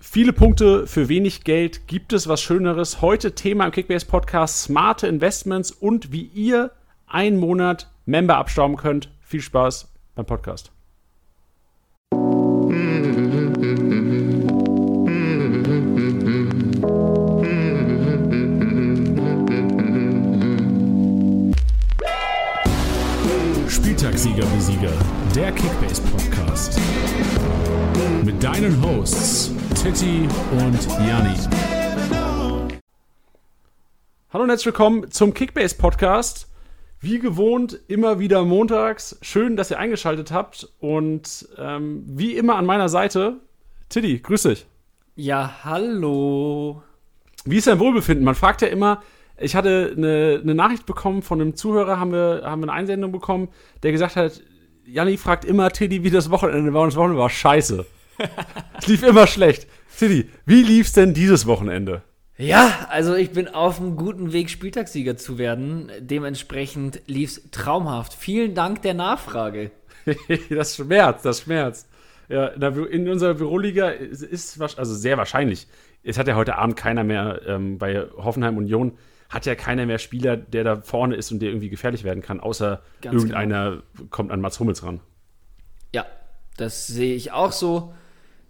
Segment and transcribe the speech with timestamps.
[0.00, 1.88] Viele Punkte für wenig Geld.
[1.88, 3.02] Gibt es was Schöneres?
[3.02, 6.70] Heute Thema im Kickbase Podcast: smarte Investments und wie ihr
[7.08, 9.10] einen Monat Member abstauben könnt.
[9.20, 10.70] Viel Spaß beim Podcast.
[23.68, 24.92] Spieltagssieger Besieger,
[25.34, 26.80] der Kickbase Podcast.
[28.24, 29.50] Mit deinen Hosts
[29.82, 31.36] Titti und Janni.
[34.32, 36.48] Hallo und herzlich willkommen zum Kickbase Podcast.
[37.00, 39.16] Wie gewohnt, immer wieder montags.
[39.22, 40.68] Schön, dass ihr eingeschaltet habt.
[40.80, 43.36] Und ähm, wie immer an meiner Seite,
[43.88, 44.66] Tiddy, grüß dich.
[45.14, 46.82] Ja, hallo.
[47.44, 48.24] Wie ist dein Wohlbefinden?
[48.24, 49.00] Man fragt ja immer,
[49.38, 53.12] ich hatte eine, eine Nachricht bekommen von einem Zuhörer, haben wir, haben wir eine Einsendung
[53.12, 53.48] bekommen,
[53.84, 54.42] der gesagt hat,
[54.86, 57.86] Janni fragt immer Tiddy, wie das Wochenende war und das Wochenende war scheiße.
[58.78, 59.66] Es lief immer schlecht.
[59.98, 62.02] Tiddy, wie lief's denn dieses Wochenende?
[62.36, 65.90] Ja, also ich bin auf einem guten Weg, Spieltagssieger zu werden.
[65.98, 68.14] Dementsprechend lief's traumhaft.
[68.14, 69.72] Vielen Dank der Nachfrage.
[70.50, 71.88] das schmerzt, das schmerzt.
[72.28, 75.66] Ja, in, der, in unserer Büroliga ist, ist also sehr wahrscheinlich.
[76.04, 78.92] Es hat ja heute Abend keiner mehr ähm, bei Hoffenheim Union
[79.28, 82.40] hat ja keiner mehr Spieler, der da vorne ist und der irgendwie gefährlich werden kann,
[82.40, 84.08] außer Ganz irgendeiner genau.
[84.10, 85.00] kommt an Mats Hummels ran.
[85.94, 86.06] Ja,
[86.56, 87.92] das sehe ich auch so.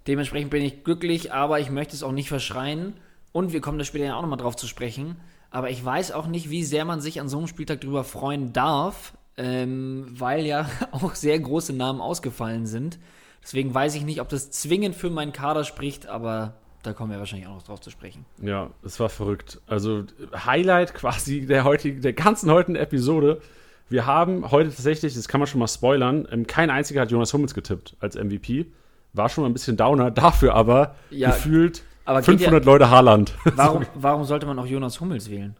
[0.08, 2.94] Dementsprechend bin ich glücklich, aber ich möchte es auch nicht verschreien.
[3.30, 5.16] Und wir kommen da später ja auch nochmal drauf zu sprechen.
[5.50, 8.54] Aber ich weiß auch nicht, wie sehr man sich an so einem Spieltag drüber freuen
[8.54, 12.98] darf, ähm, weil ja auch sehr große Namen ausgefallen sind.
[13.42, 17.18] Deswegen weiß ich nicht, ob das zwingend für meinen Kader spricht, aber da kommen wir
[17.18, 18.24] wahrscheinlich auch noch drauf zu sprechen.
[18.40, 19.60] Ja, es war verrückt.
[19.66, 23.42] Also Highlight quasi der heutigen, der ganzen heutigen Episode.
[23.90, 27.32] Wir haben heute tatsächlich, das kann man schon mal spoilern, ähm, kein einziger hat Jonas
[27.34, 28.66] Hummels getippt als MVP.
[29.12, 33.34] War schon mal ein bisschen Downer, dafür aber ja, gefühlt aber 500 ja, Leute Haaland.
[33.44, 35.56] Warum, warum sollte man auch Jonas Hummels wählen?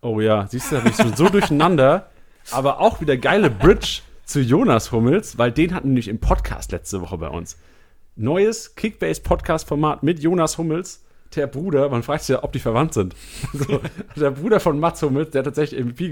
[0.00, 2.08] Oh ja, siehst du, da bin ich so durcheinander.
[2.50, 6.72] Aber auch wieder geile Bridge zu Jonas Hummels, weil den hatten wir nämlich im Podcast
[6.72, 7.58] letzte Woche bei uns
[8.18, 13.14] neues Kickbase-Podcast-Format mit Jonas Hummels, der Bruder, man fragt sich ja, ob die verwandt sind.
[13.52, 13.80] Also,
[14.16, 16.10] der Bruder von Mats Hummels, der tatsächlich MVP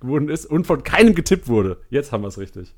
[0.00, 1.78] geworden ist und von keinem getippt wurde.
[1.88, 2.74] Jetzt haben wir es richtig.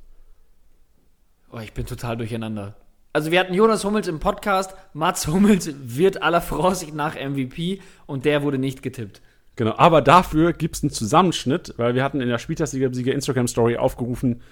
[1.51, 2.75] Oh, ich bin total durcheinander.
[3.13, 8.25] Also wir hatten Jonas Hummels im Podcast, Mats Hummels wird aller Voraussicht nach MVP und
[8.25, 9.23] der wurde nicht getippt.
[9.57, 14.43] Genau, aber dafür gibt es einen Zusammenschnitt, weil wir hatten in der Spieltagssieger Instagram-Story aufgerufen,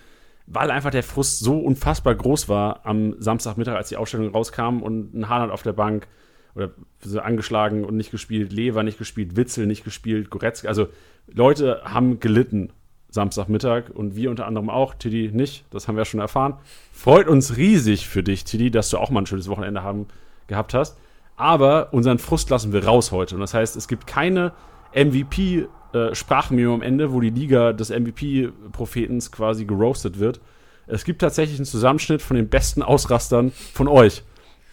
[0.46, 5.14] weil einfach der Frust so unfassbar groß war am Samstagmittag, als die Ausstellung rauskam und
[5.14, 6.08] ein Haaland auf der Bank
[6.54, 10.88] oder so angeschlagen und nicht gespielt, Lever nicht gespielt, Witzel nicht gespielt, Goretzka, also
[11.26, 12.72] Leute haben gelitten
[13.10, 16.54] Samstagmittag und wir unter anderem auch, Tiddy nicht, das haben wir ja schon erfahren.
[16.92, 20.06] Freut uns riesig für dich, Tiddy, dass du auch mal ein schönes Wochenende haben,
[20.46, 20.96] gehabt hast.
[21.36, 23.34] Aber unseren Frust lassen wir raus heute.
[23.34, 24.52] Und das heißt, es gibt keine
[24.94, 25.66] MVP
[26.12, 30.40] Sprachmemo am Ende, wo die Liga des MVP-Prophetens quasi geroastet wird.
[30.86, 34.22] Es gibt tatsächlich einen Zusammenschnitt von den besten Ausrastern von euch.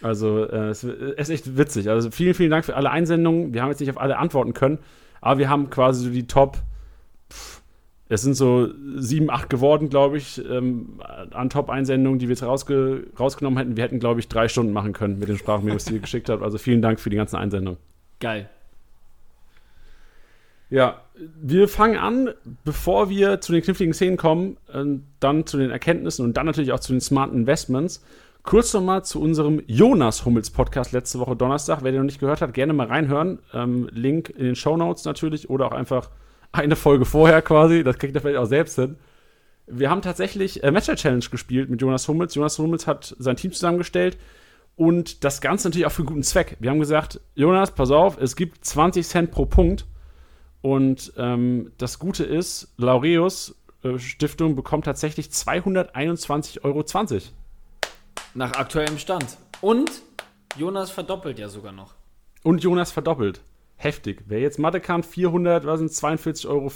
[0.01, 1.89] Also äh, es ist echt witzig.
[1.89, 3.53] Also vielen, vielen Dank für alle Einsendungen.
[3.53, 4.79] Wir haben jetzt nicht auf alle antworten können,
[5.21, 6.57] aber wir haben quasi so die Top.
[8.09, 13.07] Es sind so sieben, acht geworden, glaube ich, ähm, an Top-Einsendungen, die wir jetzt rausge
[13.17, 13.77] rausgenommen hätten.
[13.77, 16.43] Wir hätten, glaube ich, drei Stunden machen können mit den Sprachmemos, die ihr geschickt habt.
[16.43, 17.79] Also vielen Dank für die ganzen Einsendungen.
[18.19, 18.49] Geil.
[20.69, 21.01] Ja,
[21.41, 22.31] wir fangen an,
[22.63, 24.83] bevor wir zu den kniffligen Szenen kommen, äh,
[25.19, 28.03] dann zu den Erkenntnissen und dann natürlich auch zu den smarten Investments.
[28.43, 31.83] Kurz nochmal zu unserem Jonas Hummels Podcast letzte Woche Donnerstag.
[31.83, 33.39] Wer den noch nicht gehört hat, gerne mal reinhören.
[33.53, 36.09] Ähm, Link in den Show Notes natürlich oder auch einfach
[36.53, 37.83] eine Folge vorher quasi.
[37.83, 38.97] Das kriegt er vielleicht auch selbst hin.
[39.65, 42.35] Wir haben tatsächlich äh, Matcher Challenge gespielt mit Jonas Hummels.
[42.35, 44.17] Jonas Hummels hat sein Team zusammengestellt
[44.75, 46.57] und das Ganze natürlich auch für einen guten Zweck.
[46.59, 49.85] Wir haben gesagt, Jonas, pass auf, es gibt 20 Cent pro Punkt
[50.61, 56.83] und ähm, das Gute ist, Laureus äh, Stiftung bekommt tatsächlich 221,20 Euro.
[58.33, 59.37] Nach aktuellem Stand.
[59.61, 59.91] Und
[60.57, 61.95] Jonas verdoppelt ja sogar noch.
[62.43, 63.41] Und Jonas verdoppelt.
[63.83, 64.23] Heftig.
[64.27, 66.71] Wer jetzt Mathe kann, 400, was sind 42,40 Euro.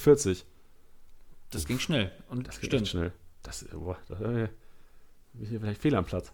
[1.52, 2.12] Das ging schnell.
[2.30, 3.14] Und das ging schnell.
[3.44, 4.50] Das, boah, da äh,
[5.40, 6.34] hier vielleicht Fehler am Platz.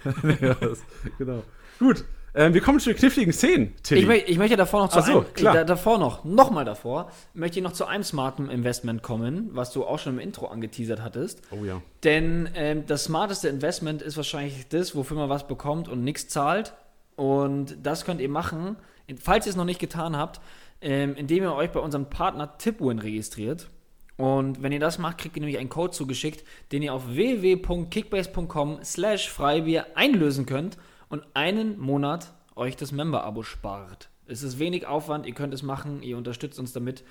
[0.40, 0.80] ja, das,
[1.18, 1.42] genau.
[1.80, 2.04] Gut,
[2.34, 5.20] ähm, wir kommen zu den kniffligen Szenen, Ich, mö ich, möchte davor noch zu so,
[5.20, 5.54] einem, klar.
[5.54, 9.72] Da, davor noch, noch mal davor, möchte ich noch zu einem smarten Investment kommen, was
[9.72, 11.42] du auch schon im Intro angeteasert hattest.
[11.50, 11.82] Oh ja.
[12.04, 16.74] Denn ähm, das smarteste Investment ist wahrscheinlich das, wofür man was bekommt und nichts zahlt.
[17.16, 18.76] Und das könnt ihr machen,
[19.20, 20.40] falls ihr es noch nicht getan habt,
[20.80, 23.70] ähm, indem ihr euch bei unserem Partner Tipwin registriert.
[24.16, 28.80] Und wenn ihr das macht, kriegt ihr nämlich einen Code zugeschickt, den ihr auf www.kickbase.com
[28.84, 30.78] slash Freibier einlösen könnt
[31.08, 34.10] und einen Monat euch das Member-Abo spart.
[34.26, 37.04] Es ist wenig Aufwand, ihr könnt es machen, ihr unterstützt uns damit.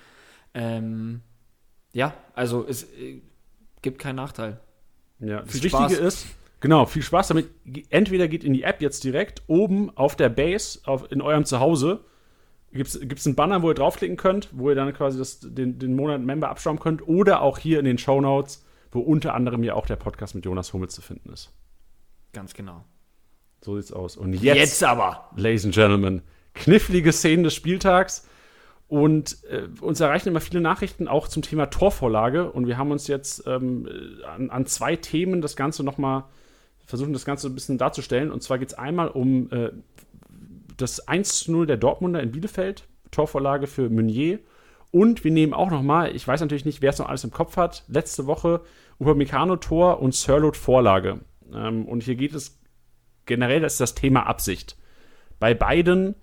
[0.54, 1.22] Ähm,
[1.92, 3.20] ja, also es äh,
[3.82, 4.60] gibt keinen Nachteil.
[5.18, 6.26] Ja, das Wichtige ist,
[6.62, 7.50] genau, viel Spaß damit.
[7.90, 12.00] Entweder geht in die App jetzt direkt, oben auf der Base, auf, in eurem Zuhause,
[12.72, 15.94] gibt es einen Banner, wo ihr draufklicken könnt, wo ihr dann quasi das, den, den
[15.94, 17.06] Monat Member abschauen könnt.
[17.06, 20.46] Oder auch hier in den Show Notes, wo unter anderem ja auch der Podcast mit
[20.46, 21.52] Jonas Hummel zu finden ist.
[22.32, 22.84] Ganz genau.
[23.60, 24.16] So sieht's aus.
[24.16, 25.30] Und jetzt, aber.
[25.36, 26.22] Ladies and Gentlemen,
[26.54, 28.26] knifflige Szenen des Spieltags.
[28.88, 32.50] Und äh, uns erreichen immer viele Nachrichten auch zum Thema Torvorlage.
[32.50, 33.86] Und wir haben uns jetzt ähm,
[34.26, 36.24] an, an zwei Themen das Ganze nochmal
[36.92, 38.30] versuchen, das Ganze ein bisschen darzustellen.
[38.30, 39.70] Und zwar geht es einmal um äh,
[40.76, 44.40] das 1-0 der Dortmunder in Bielefeld, Torvorlage für Meunier.
[44.90, 47.56] Und wir nehmen auch nochmal, ich weiß natürlich nicht, wer es noch alles im Kopf
[47.56, 48.60] hat, letzte Woche
[48.98, 51.20] Upamecano Tor und Sirlot Vorlage.
[51.54, 52.60] Ähm, und hier geht es
[53.24, 54.76] generell, das ist das Thema Absicht.
[55.40, 56.14] Bei beiden,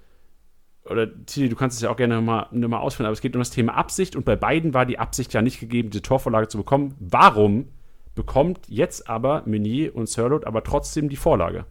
[0.85, 3.35] oder Tilly, du kannst es ja auch gerne nochmal noch mal ausführen, aber es geht
[3.35, 6.47] um das Thema Absicht und bei beiden war die Absicht ja nicht gegeben, diese Torvorlage
[6.47, 6.93] zu bekommen.
[6.99, 7.69] Warum
[8.19, 11.65] bekommt jetzt aber Meunier und Sirlot aber trotzdem die Vorlage?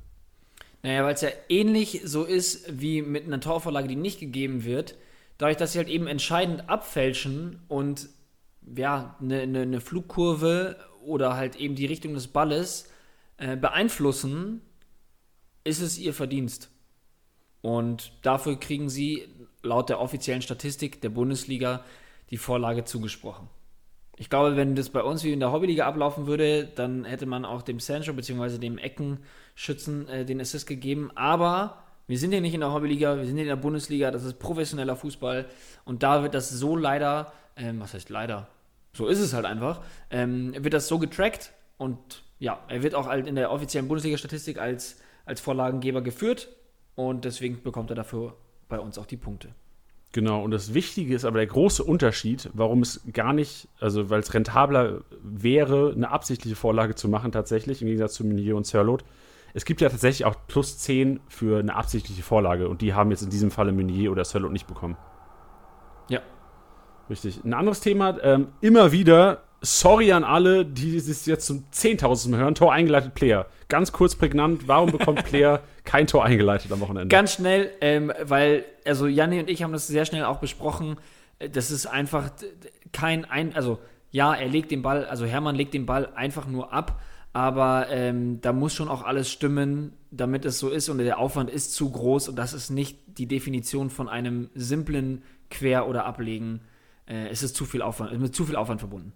[0.82, 4.96] Naja, weil es ja ähnlich so ist wie mit einer Torvorlage, die nicht gegeben wird.
[5.36, 8.08] Dadurch, dass sie halt eben entscheidend abfälschen und
[8.74, 12.90] ja, eine ne, ne Flugkurve oder halt eben die Richtung des Balles
[13.36, 14.62] äh, beeinflussen,
[15.64, 16.70] ist es ihr Verdienst.
[17.60, 19.28] Und dafür kriegen sie
[19.62, 21.84] laut der offiziellen Statistik der Bundesliga
[22.30, 23.50] die Vorlage zugesprochen.
[24.18, 27.44] Ich glaube, wenn das bei uns wie in der Hobbyliga ablaufen würde, dann hätte man
[27.44, 28.58] auch dem Sancho bzw.
[28.58, 31.10] dem Eckenschützen äh, den Assist gegeben.
[31.14, 34.38] Aber wir sind ja nicht in der Hobbyliga, wir sind in der Bundesliga, das ist
[34.38, 35.46] professioneller Fußball
[35.84, 38.48] und da wird das so leider, ähm, was heißt leider?
[38.92, 43.06] So ist es halt einfach, ähm, wird das so getrackt und ja, er wird auch
[43.06, 46.48] halt in der offiziellen Bundesliga-Statistik als, als Vorlagengeber geführt
[46.96, 48.34] und deswegen bekommt er dafür
[48.68, 49.50] bei uns auch die Punkte.
[50.12, 54.20] Genau, und das Wichtige ist aber der große Unterschied, warum es gar nicht, also weil
[54.20, 59.04] es rentabler wäre, eine absichtliche Vorlage zu machen, tatsächlich, im Gegensatz zu Meunier und Sirlot.
[59.52, 63.22] Es gibt ja tatsächlich auch plus 10 für eine absichtliche Vorlage und die haben jetzt
[63.22, 64.96] in diesem Falle Meunier oder Sirlot nicht bekommen.
[66.08, 66.20] Ja.
[67.10, 67.44] Richtig.
[67.44, 72.40] Ein anderes Thema, ähm, immer wieder, sorry an alle, die es jetzt zum 10.000 Mal
[72.40, 73.46] hören, Tor eingeleitet Player.
[73.68, 77.08] Ganz kurz prägnant, warum bekommt Player kein Tor eingeleitet am Wochenende?
[77.08, 80.96] Ganz schnell, ähm, weil, also Janni und ich haben das sehr schnell auch besprochen.
[81.52, 82.30] Das ist einfach
[82.92, 83.78] kein ein, also
[84.10, 87.00] ja, er legt den Ball, also Hermann legt den Ball einfach nur ab,
[87.32, 91.50] aber ähm, da muss schon auch alles stimmen, damit es so ist und der Aufwand
[91.50, 96.60] ist zu groß und das ist nicht die Definition von einem simplen Quer- oder Ablegen.
[97.06, 99.12] Äh, es ist zu viel Aufwand, es ist mit zu viel Aufwand verbunden.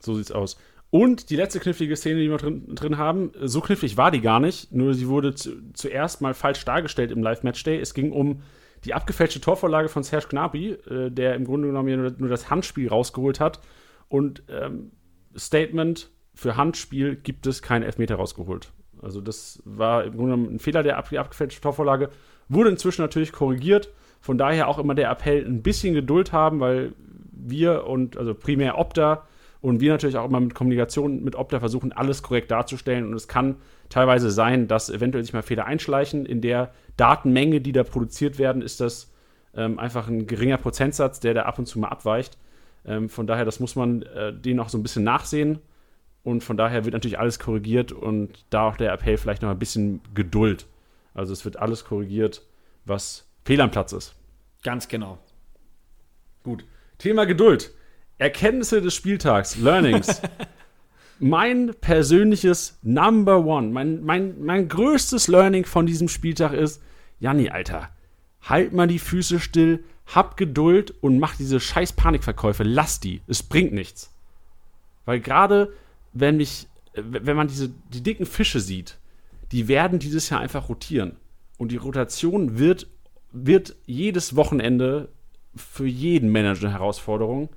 [0.00, 0.56] So sieht's aus.
[0.90, 4.40] Und die letzte knifflige Szene, die wir drin, drin haben, so knifflig war die gar
[4.40, 7.78] nicht, nur sie wurde zu, zuerst mal falsch dargestellt im Live-Matchday.
[7.78, 8.42] Es ging um
[8.84, 12.88] die abgefälschte Torvorlage von Serge Gnabry, äh, der im Grunde genommen nur, nur das Handspiel
[12.88, 13.60] rausgeholt hat.
[14.08, 14.92] Und ähm,
[15.36, 18.72] Statement, für Handspiel gibt es keinen Elfmeter rausgeholt.
[19.02, 22.08] Also das war im Grunde genommen ein Fehler der ab, die abgefälschte Torvorlage.
[22.48, 23.90] Wurde inzwischen natürlich korrigiert.
[24.20, 26.94] Von daher auch immer der Appell, ein bisschen Geduld haben, weil
[27.30, 29.27] wir und also primär Opta
[29.60, 33.06] und wir natürlich auch immer mit Kommunikation mit Opta versuchen, alles korrekt darzustellen.
[33.06, 33.56] Und es kann
[33.88, 36.26] teilweise sein, dass eventuell sich mal Fehler einschleichen.
[36.26, 39.12] In der Datenmenge, die da produziert werden, ist das
[39.54, 42.38] ähm, einfach ein geringer Prozentsatz, der da ab und zu mal abweicht.
[42.84, 45.58] Ähm, von daher, das muss man äh, denen auch so ein bisschen nachsehen.
[46.22, 49.58] Und von daher wird natürlich alles korrigiert und da auch der Appell vielleicht noch ein
[49.58, 50.66] bisschen Geduld.
[51.14, 52.42] Also es wird alles korrigiert,
[52.84, 54.14] was fehl am Platz ist.
[54.62, 55.18] Ganz genau.
[56.42, 56.64] Gut.
[56.98, 57.72] Thema Geduld.
[58.18, 60.20] Erkenntnisse des Spieltags, Learnings.
[61.20, 66.82] mein persönliches Number One, mein, mein, mein größtes Learning von diesem Spieltag ist,
[67.20, 67.90] Janni, Alter,
[68.42, 72.62] halt mal die Füße still, hab Geduld und mach diese scheiß Panikverkäufe.
[72.62, 73.20] Lass die.
[73.26, 74.14] Es bringt nichts.
[75.04, 75.72] Weil gerade,
[76.12, 78.98] wenn mich, wenn man diese, die dicken Fische sieht,
[79.52, 81.16] die werden dieses Jahr einfach rotieren.
[81.58, 82.86] Und die Rotation wird,
[83.32, 85.08] wird jedes Wochenende
[85.56, 87.48] für jeden Manager eine Herausforderung.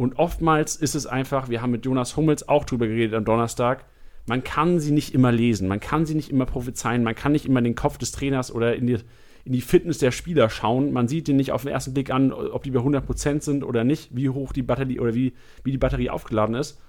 [0.00, 3.84] Und oftmals ist es einfach, wir haben mit Jonas Hummels auch drüber geredet am Donnerstag,
[4.26, 7.44] man kann sie nicht immer lesen, man kann sie nicht immer prophezeien, man kann nicht
[7.44, 8.96] immer in den Kopf des Trainers oder in die,
[9.44, 10.94] in die Fitness der Spieler schauen.
[10.94, 13.84] Man sieht den nicht auf den ersten Blick an, ob die bei 100% sind oder
[13.84, 16.80] nicht, wie hoch die Batterie oder wie, wie die Batterie aufgeladen ist.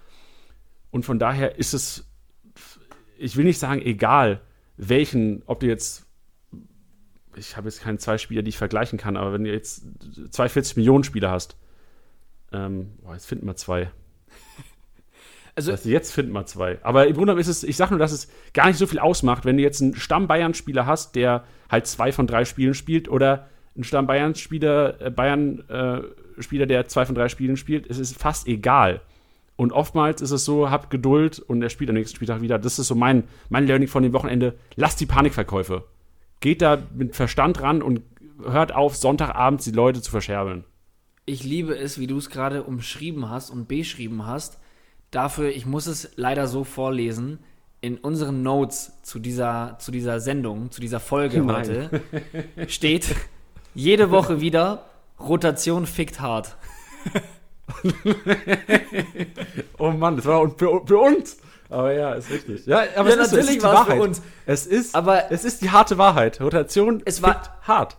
[0.89, 2.09] Und von daher ist es,
[3.17, 4.39] ich will nicht sagen, egal,
[4.77, 6.05] welchen, ob du jetzt,
[7.35, 9.83] ich habe jetzt keine zwei Spieler, die ich vergleichen kann, aber wenn du jetzt
[10.29, 11.57] zwei 40 Millionen Spieler hast,
[12.51, 13.91] ähm, boah, jetzt finden wir zwei.
[15.53, 16.79] Also, Also jetzt finden wir zwei.
[16.81, 19.43] Aber im Grunde ist es, ich sag nur, dass es gar nicht so viel ausmacht,
[19.43, 23.84] wenn du jetzt einen Stamm-Bayern-Spieler hast, der halt zwei von drei Spielen spielt oder einen
[23.84, 27.89] Stamm-Bayern-Spieler, äh, Bayern-Spieler, der zwei von drei Spielen spielt.
[27.89, 29.01] Es ist fast egal.
[29.58, 32.58] Und oftmals ist es so, habt Geduld und er spielt am nächsten Spieltag wieder.
[32.58, 34.55] Das ist so mein, mein Learning von dem Wochenende.
[34.75, 35.84] Lasst die Panikverkäufe.
[36.39, 38.01] Geht da mit Verstand ran und
[38.43, 40.63] hört auf, Sonntagabends die Leute zu verscherbeln.
[41.25, 44.57] Ich liebe es, wie du es gerade umschrieben hast und beschrieben hast.
[45.11, 47.39] Dafür, ich muss es leider so vorlesen,
[47.81, 51.55] in unseren Notes zu dieser, zu dieser Sendung, zu dieser Folge Nein.
[51.55, 52.01] heute,
[52.67, 53.15] steht
[53.73, 54.85] jede Woche wieder,
[55.19, 56.55] Rotation fickt hart.
[59.77, 61.37] Oh Mann, das war für, für uns.
[61.69, 62.65] Aber ja, ist richtig.
[62.65, 64.01] Ja, aber Ja, es ist, so, es natürlich ist die war's für Wahrheit.
[64.01, 64.21] uns.
[64.45, 66.41] Es ist, Aber- es ist die harte Wahrheit.
[66.41, 67.97] Rotation Es war- fickt hart.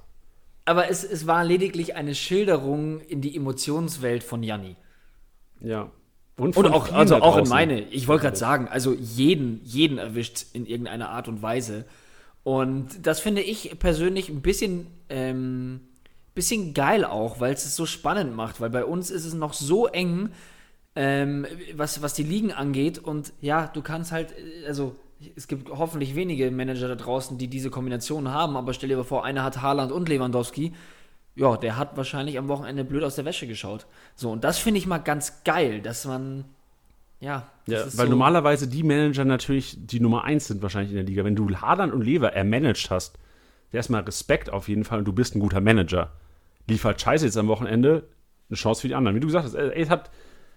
[0.65, 4.77] Aber es, es war lediglich eine Schilderung in die Emotionswelt von Janni.
[5.61, 5.91] Ja.
[6.37, 7.83] Und, Und auch, also auch in meine.
[7.89, 11.85] Ich wollte gerade sagen, also jeden, jeden erwischt in irgendeiner Art und Weise.
[12.43, 15.81] Und das finde ich persönlich ein bisschen, ähm,
[16.35, 18.61] bisschen geil auch, weil es es so spannend macht.
[18.61, 20.31] Weil bei uns ist es noch so eng,
[20.97, 22.99] ähm, was, was die Ligen angeht.
[22.99, 24.97] Und ja, du kannst halt, äh, also
[25.37, 28.57] es gibt hoffentlich wenige Manager da draußen, die diese Kombination haben.
[28.57, 30.73] Aber stell dir mal vor, einer hat Haaland und Lewandowski.
[31.35, 33.87] Ja, der hat wahrscheinlich am Wochenende blöd aus der Wäsche geschaut.
[34.15, 36.45] So, und das finde ich mal ganz geil, dass man,
[37.21, 37.47] ja.
[37.67, 40.97] das Ja, ist weil so- normalerweise die Manager natürlich die Nummer eins sind wahrscheinlich in
[40.97, 41.25] der Liga.
[41.25, 43.19] Wenn du Haaland und Lever ermanagt hast,
[43.73, 46.13] erstmal Respekt auf jeden Fall und du bist ein guter Manager.
[46.69, 48.05] Liefert Scheiße jetzt am Wochenende,
[48.51, 49.17] eine Chance für die anderen.
[49.17, 50.11] Wie du gesagt hast, es hat,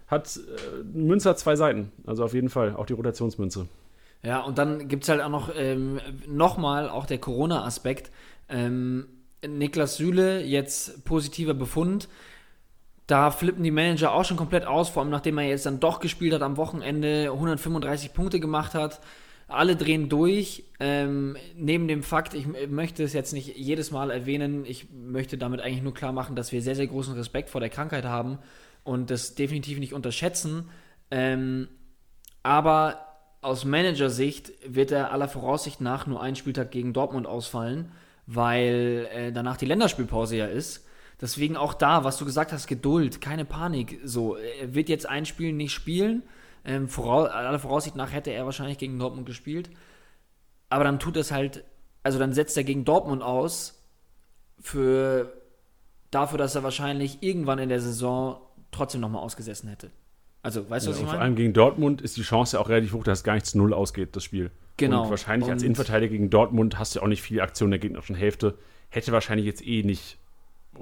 [0.08, 1.94] hat äh, Münze hat zwei Seiten.
[2.06, 3.68] Also auf jeden Fall, auch die Rotationsmünze.
[4.26, 8.12] Ja, und dann gibt es halt auch noch ähm, nochmal auch der Corona-Aspekt.
[8.50, 9.06] Ähm,
[9.46, 12.10] Niklas Süle, jetzt positiver Befund.
[13.06, 16.00] Da flippen die Manager auch schon komplett aus, vor allem nachdem er jetzt dann doch
[16.00, 19.00] gespielt hat am Wochenende, 135 Punkte gemacht hat.
[19.48, 20.64] Alle drehen durch.
[20.80, 25.62] Ähm, neben dem Fakt, ich möchte es jetzt nicht jedes Mal erwähnen, ich möchte damit
[25.62, 28.40] eigentlich nur klar machen, dass wir sehr, sehr großen Respekt vor der Krankheit haben
[28.84, 30.70] und das definitiv nicht unterschätzen.
[31.12, 31.68] Ähm,
[32.42, 33.05] aber
[33.46, 37.92] aus Managersicht wird er aller Voraussicht nach nur einen Spieltag gegen Dortmund ausfallen,
[38.26, 40.86] weil äh, danach die Länderspielpause ja ist.
[41.22, 44.00] Deswegen auch da, was du gesagt hast, Geduld, keine Panik.
[44.04, 46.24] So, er wird jetzt ein Spiel nicht spielen.
[46.66, 49.70] Ähm, vorau aller Voraussicht nach hätte er wahrscheinlich gegen Dortmund gespielt.
[50.70, 51.64] Aber dann tut es halt,
[52.04, 53.82] also dann setzt er gegen Dortmund aus
[54.60, 55.32] für
[56.10, 59.92] dafür, dass er wahrscheinlich irgendwann in der Saison trotzdem nochmal ausgesessen hätte.
[60.46, 61.22] Also, weißt du, was Ja, ich und vor meine?
[61.26, 63.58] allem gegen Dortmund ist die Chance ja auch relativ hoch, dass es gar nicht zu
[63.58, 64.52] Null ausgeht, das Spiel.
[64.78, 65.04] Genau.
[65.06, 68.16] Und wahrscheinlich als Und- Innenverteidiger gegen Dortmund hast du auch nicht viel Aktion der gegnerischen
[68.16, 68.58] Hälfte.
[68.90, 70.18] Hätte wahrscheinlich jetzt eh nicht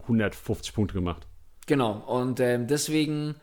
[0.07, 1.27] 150 Punkte gemacht.
[1.65, 3.35] Genau, und ähm, deswegen,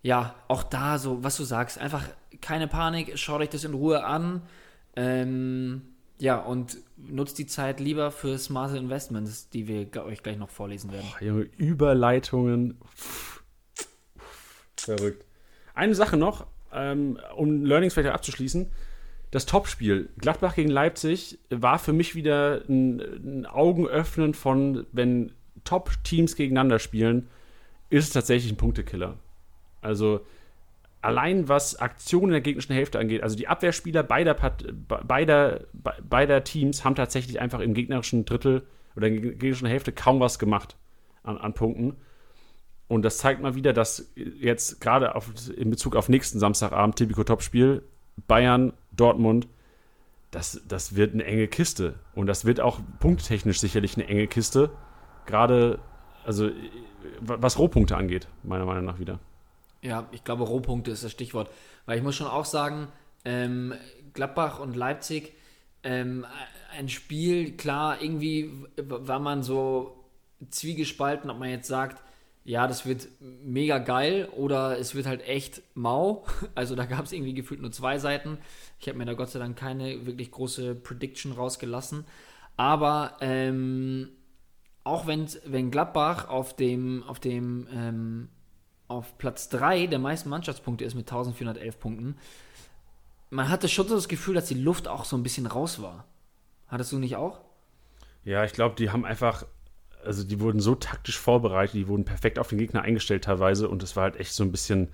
[0.00, 2.04] ja, auch da so, was du sagst, einfach
[2.40, 4.40] keine Panik, schaut euch das in Ruhe an.
[4.96, 5.82] Ähm,
[6.18, 10.92] ja, und nutzt die Zeit lieber für smarte Investments, die wir euch gleich noch vorlesen
[10.92, 11.06] werden.
[11.18, 12.78] Boah, Junge, Überleitungen.
[14.76, 15.24] Verrückt.
[15.74, 18.70] Eine Sache noch, ähm, um Learnings vielleicht abzuschließen.
[19.30, 25.32] Das Topspiel Gladbach gegen Leipzig war für mich wieder ein, ein Augenöffnen von, wenn
[25.64, 27.28] Top-Teams gegeneinander spielen,
[27.88, 29.16] ist es tatsächlich ein Punktekiller.
[29.80, 30.20] Also
[31.00, 36.44] allein was Aktionen in der gegnerischen Hälfte angeht, also die Abwehrspieler beider, beider, be- beider
[36.44, 38.62] Teams haben tatsächlich einfach im gegnerischen Drittel
[38.96, 40.76] oder in der gegnerischen Hälfte kaum was gemacht
[41.22, 41.96] an, an Punkten.
[42.92, 47.24] Und das zeigt mal wieder, dass jetzt gerade auf, in Bezug auf nächsten Samstagabend, Tipico
[47.24, 47.82] Topspiel,
[48.28, 49.48] Bayern, Dortmund,
[50.30, 51.94] das, das wird eine enge Kiste.
[52.14, 54.68] Und das wird auch punkttechnisch sicherlich eine enge Kiste.
[55.24, 55.78] Gerade,
[56.26, 56.50] also
[57.18, 59.20] was Rohpunkte angeht, meiner Meinung nach wieder.
[59.80, 61.48] Ja, ich glaube, Rohpunkte ist das Stichwort.
[61.86, 62.88] Weil ich muss schon auch sagen,
[63.24, 63.72] ähm,
[64.12, 65.32] Gladbach und Leipzig,
[65.82, 66.26] ähm,
[66.76, 69.96] ein Spiel, klar, irgendwie war man so
[70.50, 72.02] zwiegespalten, ob man jetzt sagt,
[72.44, 76.24] ja, das wird mega geil oder es wird halt echt mau.
[76.54, 78.38] Also da gab es irgendwie gefühlt nur zwei Seiten.
[78.80, 82.04] Ich habe mir da Gott sei Dank keine wirklich große Prediction rausgelassen.
[82.56, 84.10] Aber ähm,
[84.84, 88.28] auch wenn, wenn Gladbach auf dem, auf dem ähm,
[88.88, 92.16] auf Platz 3 der meisten Mannschaftspunkte ist mit 1411 Punkten,
[93.30, 96.04] man hatte schon so das Gefühl, dass die Luft auch so ein bisschen raus war.
[96.68, 97.40] Hattest du nicht auch?
[98.24, 99.46] Ja, ich glaube, die haben einfach,
[100.04, 103.82] also die wurden so taktisch vorbereitet, die wurden perfekt auf den Gegner eingestellt teilweise und
[103.82, 104.88] es war halt echt so ein bisschen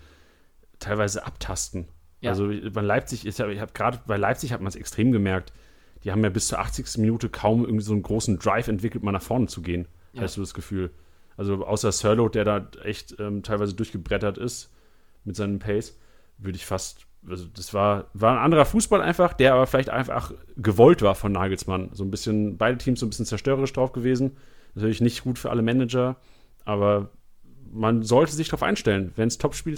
[0.79, 1.89] teilweise abtasten.
[2.21, 2.31] Ja.
[2.31, 5.53] Also bei Leipzig ist ja, ich habe gerade bei Leipzig hat man es extrem gemerkt.
[6.05, 6.99] Die haben ja bis zur 80.
[6.99, 9.87] Minute kaum irgendwie so einen großen Drive entwickelt, mal nach vorne zu gehen.
[10.13, 10.23] Ja.
[10.23, 10.91] Hast du das Gefühl?
[11.37, 14.73] Also außer Sirlo, der da echt ähm, teilweise durchgebrettert ist
[15.25, 15.97] mit seinem Pace.
[16.39, 20.33] würde ich fast, also das war, war ein anderer Fußball einfach, der aber vielleicht einfach
[20.57, 21.91] gewollt war von Nagelsmann.
[21.93, 24.37] So ein bisschen, beide Teams so ein bisschen zerstörerisch drauf gewesen.
[24.79, 26.17] Natürlich nicht gut für alle Manager,
[26.65, 27.11] aber
[27.73, 29.77] man sollte sich darauf einstellen, wenn es Topspiele,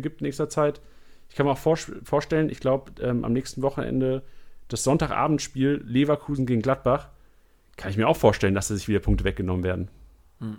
[0.00, 0.80] gibt in nächster Zeit.
[1.28, 4.22] Ich kann mir auch vor, vorstellen, ich glaube, ähm, am nächsten Wochenende
[4.68, 7.08] das Sonntagabendspiel Leverkusen gegen Gladbach,
[7.76, 9.88] kann ich mir auch vorstellen, dass da sich wieder Punkte weggenommen werden.
[10.40, 10.58] Hm.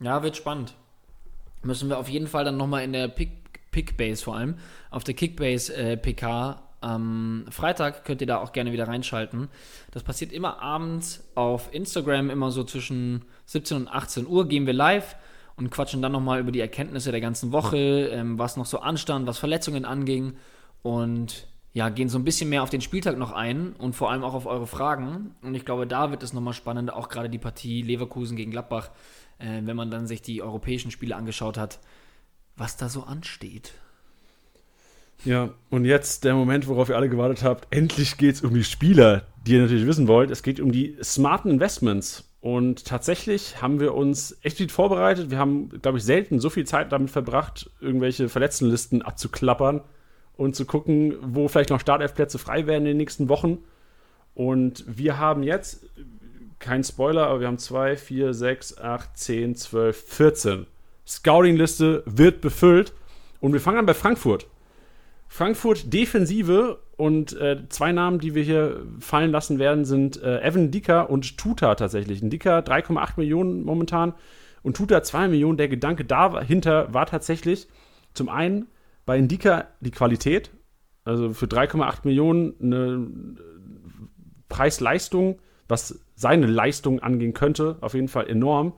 [0.00, 0.74] Ja, wird spannend.
[1.62, 4.56] Müssen wir auf jeden Fall dann nochmal in der Pick, Pickbase vor allem,
[4.90, 9.48] auf der Kickbase äh, PK am Freitag könnt ihr da auch gerne wieder reinschalten.
[9.90, 14.72] Das passiert immer abends auf Instagram, immer so zwischen 17 und 18 Uhr gehen wir
[14.72, 15.16] live
[15.56, 19.26] und quatschen dann nochmal über die Erkenntnisse der ganzen Woche, ähm, was noch so anstand,
[19.26, 20.34] was Verletzungen anging
[20.82, 24.24] und ja, gehen so ein bisschen mehr auf den Spieltag noch ein und vor allem
[24.24, 25.34] auch auf eure Fragen.
[25.40, 28.90] Und ich glaube, da wird es nochmal spannend, auch gerade die Partie Leverkusen gegen Gladbach,
[29.38, 31.78] äh, wenn man dann sich die europäischen Spiele angeschaut hat,
[32.56, 33.72] was da so ansteht.
[35.24, 37.68] Ja, und jetzt der Moment, worauf ihr alle gewartet habt.
[37.70, 40.30] Endlich geht es um die Spieler, die ihr natürlich wissen wollt.
[40.30, 42.28] Es geht um die smarten Investments.
[42.40, 45.30] Und tatsächlich haben wir uns echt gut vorbereitet.
[45.30, 49.82] Wir haben, glaube ich, selten so viel Zeit damit verbracht, irgendwelche Verletztenlisten abzuklappern
[50.36, 53.58] und zu gucken, wo vielleicht noch Startelfplätze frei werden in den nächsten Wochen.
[54.34, 55.86] Und wir haben jetzt,
[56.58, 60.66] kein Spoiler, aber wir haben 2, 4, 6, 8, 10, 12, 14.
[61.06, 62.92] Scouting-Liste wird befüllt.
[63.40, 64.46] Und wir fangen an bei Frankfurt.
[65.32, 70.70] Frankfurt Defensive und äh, zwei Namen, die wir hier fallen lassen werden, sind äh, Evan
[70.70, 72.20] Dicker und Tuta tatsächlich.
[72.22, 74.12] Dicker 3,8 Millionen momentan
[74.62, 75.56] und Tuta 2 Millionen.
[75.56, 77.66] Der Gedanke dahinter war tatsächlich
[78.12, 78.66] zum einen
[79.06, 80.50] bei Indika die Qualität,
[81.04, 83.06] also für 3,8 Millionen eine
[84.50, 88.74] Preis-Leistung, was seine Leistung angehen könnte, auf jeden Fall enorm.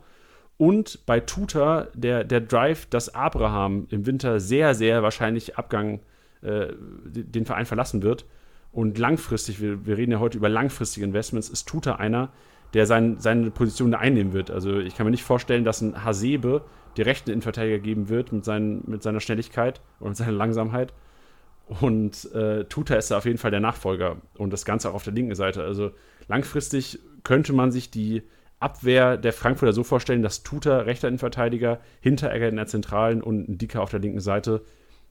[0.55, 5.99] Und bei Tuta der, der Drive, dass Abraham im Winter sehr, sehr wahrscheinlich Abgang äh,
[6.45, 8.25] den Verein verlassen wird.
[8.71, 12.33] Und langfristig, wir, wir reden ja heute über langfristige Investments, ist Tuta einer,
[12.73, 14.51] der sein, seine Position da einnehmen wird.
[14.51, 16.65] Also ich kann mir nicht vorstellen, dass ein Hasebe
[16.97, 20.93] der rechten Innenverteidiger geben wird mit, seinen, mit seiner Schnelligkeit und seiner Langsamkeit.
[21.67, 25.03] Und äh, Tuta ist da auf jeden Fall der Nachfolger und das Ganze auch auf
[25.03, 25.63] der linken Seite.
[25.63, 25.91] Also
[26.27, 28.23] langfristig könnte man sich die
[28.59, 33.57] Abwehr der Frankfurter so vorstellen, dass Tuta rechter Innenverteidiger, Hinteregger in der Zentralen und ein
[33.57, 34.63] Dicker auf der linken Seite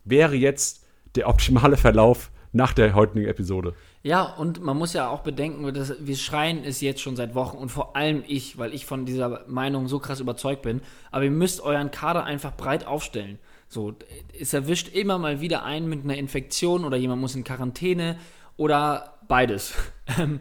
[0.04, 0.83] wäre jetzt
[1.14, 3.74] der optimale Verlauf nach der heutigen Episode.
[4.02, 7.56] Ja, und man muss ja auch bedenken, dass wir schreien es jetzt schon seit Wochen
[7.56, 10.80] und vor allem ich, weil ich von dieser Meinung so krass überzeugt bin.
[11.10, 13.38] Aber ihr müsst euren Kader einfach breit aufstellen.
[13.68, 13.94] So,
[14.38, 18.18] es erwischt immer mal wieder einen mit einer Infektion oder jemand muss in Quarantäne
[18.56, 19.74] oder beides.
[20.18, 20.40] Ähm,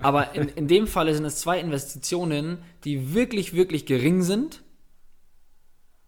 [0.00, 4.64] aber in, in dem Falle sind es zwei Investitionen, die wirklich, wirklich gering sind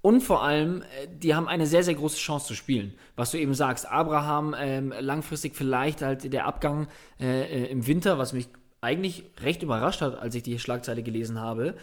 [0.02, 2.94] und vor allem, äh, die haben eine sehr, sehr große Chance zu spielen.
[3.16, 6.88] Was du eben sagst, Abraham ähm, langfristig vielleicht halt der Abgang
[7.20, 8.48] äh, äh, im Winter, was mich
[8.80, 11.74] eigentlich recht überrascht hat, als ich die Schlagzeile gelesen habe.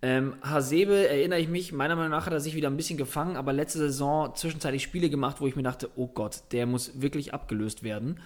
[0.00, 3.36] Ähm, Hasebe, erinnere ich mich, meiner Meinung nach hat er sich wieder ein bisschen gefangen,
[3.36, 7.34] aber letzte Saison zwischenzeitlich Spiele gemacht, wo ich mir dachte, oh Gott, der muss wirklich
[7.34, 8.20] abgelöst werden.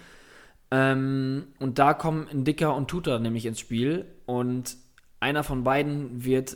[0.69, 4.77] Ähm, und da kommen ein Dicker und Tutor nämlich ins Spiel und
[5.19, 6.55] einer von beiden wird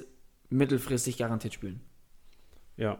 [0.49, 1.81] mittelfristig garantiert spielen.
[2.77, 2.97] Ja.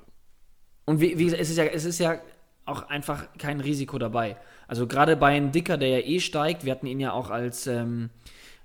[0.86, 2.20] Und wie, wie gesagt, es ist, ja, es ist ja
[2.66, 4.38] auch einfach kein Risiko dabei.
[4.68, 7.68] Also gerade bei einem Dicker, der ja eh steigt, wir hatten ihn ja auch als,
[7.68, 8.10] ähm,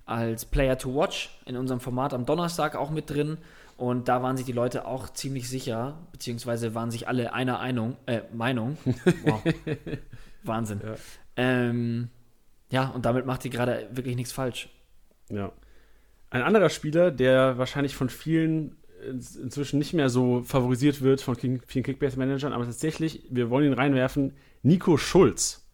[0.06, 3.38] als Player to Watch in unserem Format am Donnerstag auch mit drin.
[3.76, 7.96] Und da waren sich die Leute auch ziemlich sicher, beziehungsweise waren sich alle einer Einung,
[8.06, 8.76] äh, Meinung.
[9.24, 9.42] Wow.
[10.42, 10.80] Wahnsinn.
[10.82, 10.94] Ja.
[11.36, 12.08] Ähm,
[12.70, 14.68] ja, und damit macht sie gerade wirklich nichts falsch.
[15.28, 15.52] Ja.
[16.30, 18.76] Ein anderer Spieler, der wahrscheinlich von vielen
[19.08, 24.34] inzwischen nicht mehr so favorisiert wird von vielen Kickbase-Managern, aber tatsächlich, wir wollen ihn reinwerfen,
[24.62, 25.66] Nico Schulz.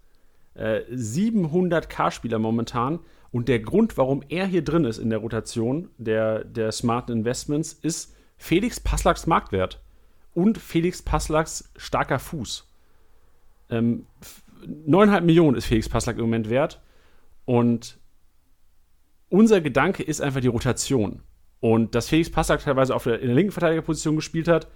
[0.55, 3.01] Äh, 700k-Spieler momentan.
[3.31, 7.73] Und der Grund, warum er hier drin ist in der Rotation der, der smarten Investments,
[7.75, 9.83] ist Felix Passlacks Marktwert
[10.35, 12.67] und Felix Passlacks starker Fuß.
[13.71, 14.07] Ähm,
[14.67, 16.81] 9,5 Millionen ist Felix Passlack im Moment wert.
[17.45, 17.99] Und
[19.29, 21.23] unser Gedanke ist einfach die Rotation.
[21.61, 24.69] Und dass Felix Passack teilweise auf der, in der linken Verteidigerposition gespielt hat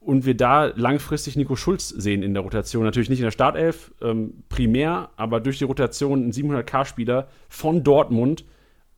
[0.00, 2.84] und wir da langfristig Nico Schulz sehen in der Rotation.
[2.84, 8.44] Natürlich nicht in der Startelf ähm, primär, aber durch die Rotation ein 700k-Spieler von Dortmund.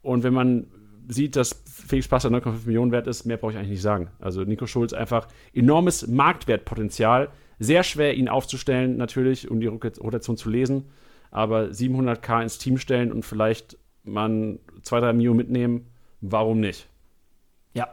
[0.01, 0.67] Und wenn man
[1.09, 4.11] sieht, dass Felix Passack 9,5 Millionen wert ist, mehr brauche ich eigentlich nicht sagen.
[4.21, 7.31] Also Nico Schulz einfach enormes Marktwertpotenzial.
[7.59, 10.85] Sehr schwer, ihn aufzustellen, natürlich, um die Rotation zu lesen.
[11.31, 15.87] Aber 700k ins Team stellen und vielleicht man zwei, drei Mio mitnehmen,
[16.23, 16.87] warum nicht?
[17.75, 17.89] Ja,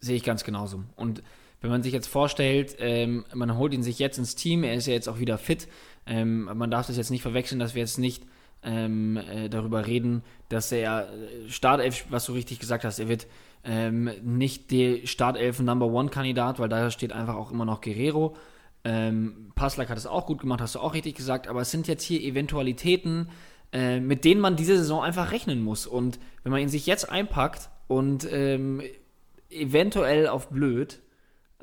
[0.00, 0.82] sehe ich ganz genauso.
[0.96, 1.22] Und
[1.60, 4.86] wenn man sich jetzt vorstellt, ähm, man holt ihn sich jetzt ins Team, er ist
[4.86, 5.68] ja jetzt auch wieder fit.
[6.06, 8.24] Ähm, man darf das jetzt nicht verwechseln, dass wir jetzt nicht
[8.62, 13.26] ähm, äh, darüber reden, dass er äh, Startelf, was du richtig gesagt hast, er wird
[13.64, 18.36] ähm, nicht der Startelfen Number One Kandidat, weil da steht einfach auch immer noch Guerrero.
[18.84, 21.88] Ähm, Paslak hat es auch gut gemacht, hast du auch richtig gesagt, aber es sind
[21.88, 23.30] jetzt hier Eventualitäten,
[23.72, 25.86] äh, mit denen man diese Saison einfach rechnen muss.
[25.86, 28.82] Und wenn man ihn sich jetzt einpackt und ähm,
[29.50, 31.00] eventuell auf blöd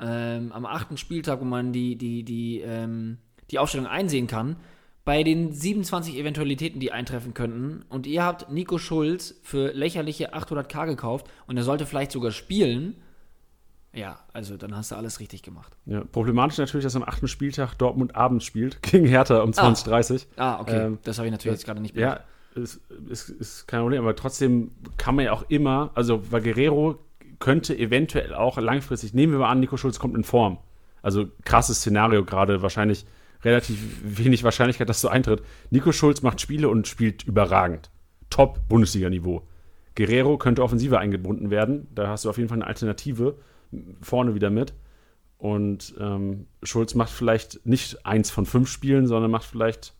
[0.00, 3.18] ähm, am achten Spieltag, wo man die, die, die, ähm,
[3.50, 4.56] die Aufstellung einsehen kann,
[5.04, 10.86] bei den 27 Eventualitäten, die eintreffen könnten, und ihr habt Nico Schulz für lächerliche 800k
[10.86, 12.96] gekauft und er sollte vielleicht sogar spielen,
[13.92, 15.76] ja, also dann hast du alles richtig gemacht.
[15.84, 20.60] Ja, problematisch natürlich, dass am achten Spieltag Dortmund abends spielt, gegen Hertha um 20.30 Ah,
[20.60, 20.86] okay.
[20.86, 22.20] Ähm, das habe ich natürlich jetzt gerade nicht bemerkt.
[22.20, 26.42] Ja, ist, ist, ist kein Problem, aber trotzdem kann man ja auch immer, also weil
[26.42, 26.98] Guerrero
[27.38, 30.58] könnte eventuell auch langfristig, nehmen wir mal an, Nico Schulz kommt in Form.
[31.02, 33.04] Also krasses Szenario gerade, wahrscheinlich
[33.42, 35.42] relativ wenig Wahrscheinlichkeit, dass so eintritt.
[35.70, 37.90] Nico Schulz macht Spiele und spielt überragend.
[38.30, 39.42] Top Bundesliga-Niveau.
[39.94, 41.88] Guerrero könnte offensiver eingebunden werden.
[41.94, 43.36] Da hast du auf jeden Fall eine Alternative
[44.00, 44.74] vorne wieder mit.
[45.38, 49.94] Und ähm, Schulz macht vielleicht nicht eins von fünf Spielen, sondern macht vielleicht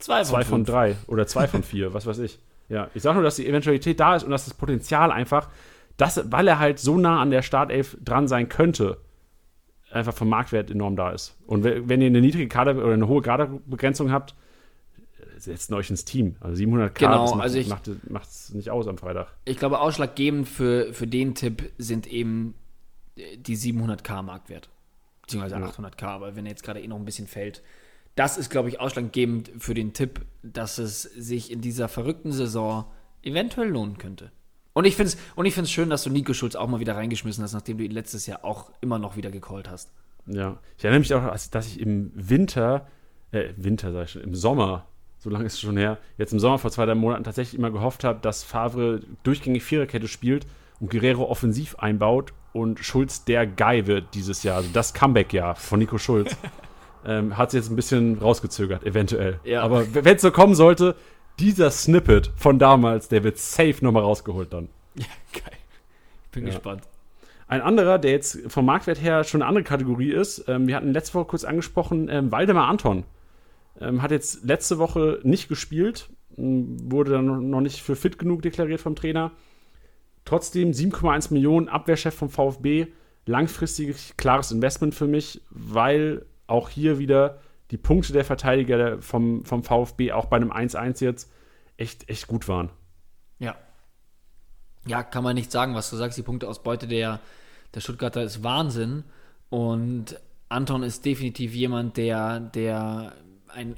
[0.00, 2.38] zwei von, zwei von drei oder zwei von vier, was weiß ich.
[2.68, 5.48] Ja, ich sage nur, dass die Eventualität da ist und dass das Potenzial einfach,
[5.96, 8.98] dass, weil er halt so nah an der Startelf dran sein könnte,
[9.90, 11.36] einfach vom Marktwert enorm da ist.
[11.46, 14.34] Und wenn ihr eine niedrige Kader oder eine hohe Kaderbegrenzung habt,
[15.36, 16.36] setzt euch ins Team.
[16.40, 19.28] Also 700k genau, das macht, also es nicht aus am Freitag.
[19.44, 22.54] Ich glaube, ausschlaggebend für, für den Tipp sind eben
[23.16, 24.68] die 700k Marktwert.
[25.22, 25.66] Beziehungsweise ja.
[25.66, 27.62] 800k, aber wenn er jetzt gerade eh noch ein bisschen fällt.
[28.14, 32.86] Das ist, glaube ich, ausschlaggebend für den Tipp, dass es sich in dieser verrückten Saison
[33.22, 34.30] eventuell lohnen könnte.
[34.72, 37.78] Und ich finde es schön, dass du Nico Schulz auch mal wieder reingeschmissen hast, nachdem
[37.78, 39.90] du ihn letztes Jahr auch immer noch wieder gecallt hast.
[40.26, 42.86] Ja, ich erinnere mich auch, dass ich im Winter,
[43.32, 44.86] äh, Winter sag ich schon, im Sommer,
[45.18, 47.70] so lange ist es schon her, jetzt im Sommer vor zwei, drei Monaten tatsächlich immer
[47.70, 50.46] gehofft habe, dass Favre durchgängig Viererkette spielt
[50.78, 55.78] und Guerrero offensiv einbaut und Schulz der Guy wird dieses Jahr, also das Comeback-Jahr von
[55.78, 56.36] Nico Schulz.
[57.06, 59.40] ähm, hat es jetzt ein bisschen rausgezögert, eventuell.
[59.44, 59.62] Ja.
[59.62, 60.96] Aber wenn es so kommen sollte,
[61.38, 64.68] dieser Snippet von damals, der wird safe nochmal rausgeholt dann.
[64.96, 65.58] Ja, geil.
[66.32, 66.50] Bin ja.
[66.50, 66.82] gespannt.
[67.48, 70.92] Ein anderer, der jetzt vom Marktwert her schon eine andere Kategorie ist, ähm, wir hatten
[70.92, 73.04] letzte Woche kurz angesprochen, ähm, Waldemar Anton.
[73.80, 78.80] Ähm, hat jetzt letzte Woche nicht gespielt, wurde dann noch nicht für fit genug deklariert
[78.80, 79.32] vom Trainer.
[80.24, 82.86] Trotzdem 7,1 Millionen Abwehrchef vom VfB,
[83.26, 87.38] langfristig klares Investment für mich, weil auch hier wieder
[87.70, 91.30] die Punkte der Verteidiger vom, vom VfB auch bei einem 1-1 jetzt
[91.76, 92.70] echt, echt gut waren.
[93.38, 93.56] Ja.
[94.86, 96.18] Ja, kann man nicht sagen, was du sagst.
[96.18, 97.20] Die Punkteausbeute der,
[97.74, 99.04] der Stuttgarter ist Wahnsinn.
[99.50, 103.14] Und Anton ist definitiv jemand, der, der
[103.48, 103.76] ein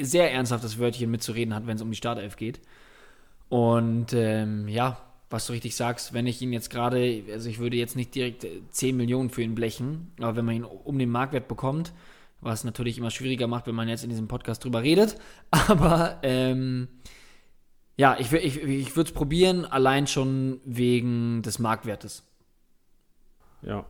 [0.00, 2.60] sehr ernsthaftes Wörtchen mitzureden hat, wenn es um die Startelf geht.
[3.48, 7.76] Und ähm, ja, was du richtig sagst, wenn ich ihn jetzt gerade, also ich würde
[7.76, 11.48] jetzt nicht direkt 10 Millionen für ihn blechen, aber wenn man ihn um den Marktwert
[11.48, 11.92] bekommt,
[12.40, 15.16] was natürlich immer schwieriger macht, wenn man jetzt in diesem Podcast drüber redet.
[15.50, 16.88] Aber ähm,
[17.96, 22.22] ja, ich, ich, ich würde es probieren, allein schon wegen des Marktwertes.
[23.62, 23.84] Ja.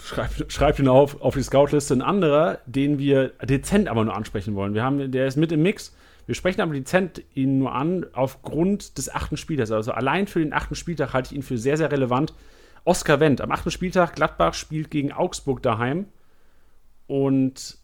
[0.00, 1.94] Schreib, schreib ihn auf, auf die Scoutliste.
[1.94, 4.72] Ein anderer, den wir dezent aber nur ansprechen wollen.
[4.72, 5.94] Wir haben, der ist mit im Mix.
[6.30, 9.72] Wir sprechen aber dezent ihn nur an aufgrund des achten Spieltags.
[9.72, 12.34] Also allein für den achten Spieltag halte ich ihn für sehr, sehr relevant.
[12.84, 16.06] Oskar Wendt, am achten Spieltag, Gladbach spielt gegen Augsburg daheim.
[17.08, 17.78] Und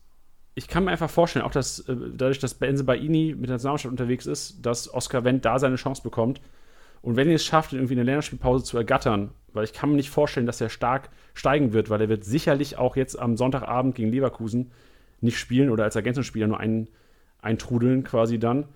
[0.54, 3.90] ich kann mir einfach vorstellen, auch dass äh, dadurch, dass Benze Baini mit der Nationalmannschaft
[3.90, 6.40] unterwegs ist, dass Oscar Wendt da seine Chance bekommt.
[7.02, 10.10] Und wenn er es schafft, irgendwie eine Länderspielpause zu ergattern, weil ich kann mir nicht
[10.10, 14.12] vorstellen, dass er stark steigen wird, weil er wird sicherlich auch jetzt am Sonntagabend gegen
[14.12, 14.70] Leverkusen
[15.20, 16.86] nicht spielen oder als Ergänzungsspieler nur ein,
[17.40, 18.66] eintrudeln quasi dann.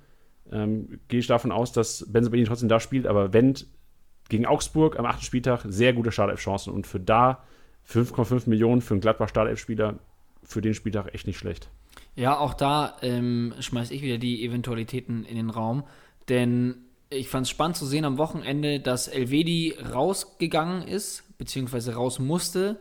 [0.53, 3.67] Ähm, gehe ich davon aus, dass Benze Baini trotzdem da spielt, aber Wendt
[4.29, 7.45] gegen Augsburg am achten Spieltag sehr gute Startelf-Chancen und für da
[7.89, 9.99] 5,5 Millionen für einen Gladbach-Startelf-Spieler
[10.43, 11.71] für den Spieltag echt nicht schlecht.
[12.15, 15.85] Ja, auch da ähm, schmeiße ich wieder die Eventualitäten in den Raum,
[16.29, 16.77] denn
[17.11, 22.79] ich fand es spannend zu sehen am Wochenende, dass Elvedi rausgegangen ist, beziehungsweise raus musste.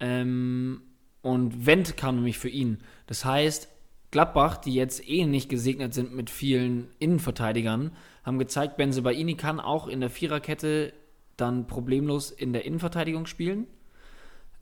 [0.00, 0.82] Ähm,
[1.22, 2.78] und Wendt kam nämlich für ihn.
[3.06, 3.68] Das heißt,
[4.10, 7.92] Gladbach, die jetzt eh nicht gesegnet sind mit vielen Innenverteidigern,
[8.24, 10.92] haben gezeigt, Benze Baini kann auch in der Viererkette
[11.36, 13.66] dann problemlos in der Innenverteidigung spielen.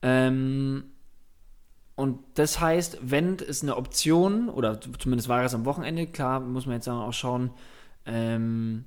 [0.03, 0.85] Ähm,
[1.95, 6.67] und das heißt, Wendt ist eine Option, oder zumindest war es am Wochenende, klar muss
[6.67, 7.51] man jetzt auch schauen,
[8.05, 8.85] ähm,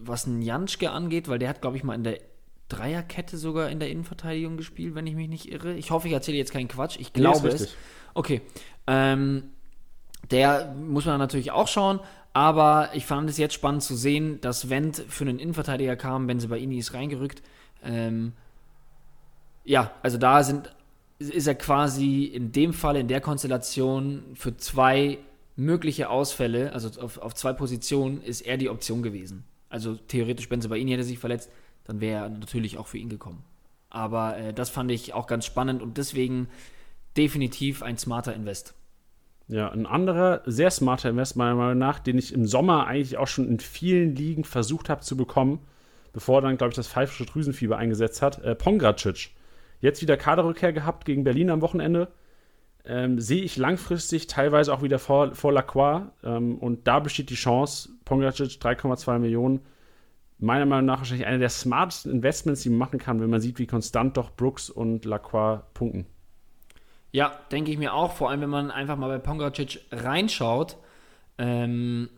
[0.00, 2.18] was ein Janschke angeht, weil der hat, glaube ich, mal in der
[2.68, 5.74] Dreierkette sogar in der Innenverteidigung gespielt, wenn ich mich nicht irre.
[5.74, 6.98] Ich hoffe, ich erzähle jetzt keinen Quatsch.
[6.98, 7.76] Ich glaube ist es.
[8.14, 8.40] Okay.
[8.86, 9.50] Ähm,
[10.30, 12.00] der muss man natürlich auch schauen.
[12.34, 16.26] Aber ich fand es jetzt spannend zu sehen, dass Wendt für einen Innenverteidiger kam.
[16.26, 17.42] Benzebaini ist reingerückt.
[17.84, 18.32] Ähm,
[19.64, 20.74] ja, also da sind,
[21.18, 25.18] ist er quasi in dem Fall, in der Konstellation für zwei
[25.56, 29.44] mögliche Ausfälle, also auf, auf zwei Positionen, ist er die Option gewesen.
[29.68, 31.50] Also theoretisch Benzebaini hätte sich verletzt,
[31.84, 33.44] dann wäre er natürlich auch für ihn gekommen.
[33.90, 36.48] Aber äh, das fand ich auch ganz spannend und deswegen
[37.16, 38.74] definitiv ein smarter Invest.
[39.52, 43.26] Ja, ein anderer sehr smarter Invest, meiner Meinung nach, den ich im Sommer eigentlich auch
[43.26, 45.58] schon in vielen Ligen versucht habe zu bekommen,
[46.14, 48.42] bevor dann, glaube ich, das pfeifische Drüsenfieber eingesetzt hat.
[48.42, 49.32] Äh, Pongracic.
[49.82, 52.08] Jetzt wieder Kaderrückkehr gehabt gegen Berlin am Wochenende.
[52.86, 56.06] Ähm, sehe ich langfristig teilweise auch wieder vor, vor Lacroix.
[56.24, 59.60] Ähm, und da besteht die Chance, Pongracic 3,2 Millionen.
[60.38, 63.58] Meiner Meinung nach wahrscheinlich eine der smartesten Investments, die man machen kann, wenn man sieht,
[63.58, 66.06] wie konstant doch Brooks und Lacroix punkten.
[67.12, 70.78] Ja, denke ich mir auch, vor allem wenn man einfach mal bei Pongracic reinschaut,
[71.38, 72.08] ähm,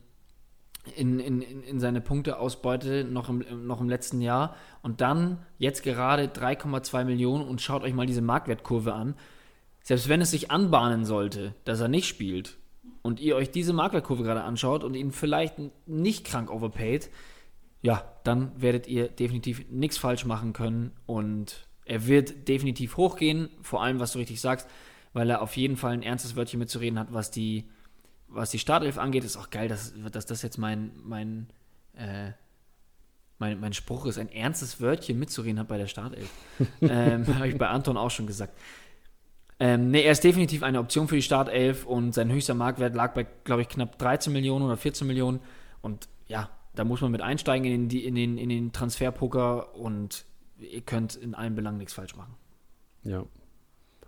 [0.97, 6.27] in, in, in seine Punkteausbeute noch im, noch im letzten Jahr und dann jetzt gerade
[6.27, 9.15] 3,2 Millionen und schaut euch mal diese Marktwertkurve an.
[9.83, 12.57] Selbst wenn es sich anbahnen sollte, dass er nicht spielt
[13.03, 15.55] und ihr euch diese Marktwertkurve gerade anschaut und ihn vielleicht
[15.87, 17.11] nicht krank overpaid,
[17.83, 23.83] ja, dann werdet ihr definitiv nichts falsch machen können und er wird definitiv hochgehen, vor
[23.83, 24.69] allem was du richtig sagst,
[25.13, 27.65] weil er auf jeden Fall ein ernstes Wörtchen mitzureden hat, was die
[28.35, 31.47] was die Startelf angeht, ist auch geil, dass, dass das jetzt mein, mein,
[31.97, 32.33] äh,
[33.39, 36.29] mein, mein Spruch ist, ein ernstes Wörtchen mitzureden hat bei der Startelf.
[36.81, 38.59] ähm, Habe ich bei Anton auch schon gesagt.
[39.61, 43.15] Ähm, ne, er ist definitiv eine Option für die Startelf und sein höchster Marktwert lag
[43.15, 45.41] bei, glaube ich, knapp 13 Millionen oder 14 Millionen.
[45.81, 50.25] Und ja, da muss man mit einsteigen in den, in den, in den Transferpoker und
[50.59, 52.35] ihr könnt in allen Belangen nichts falsch machen.
[53.03, 53.25] Ja.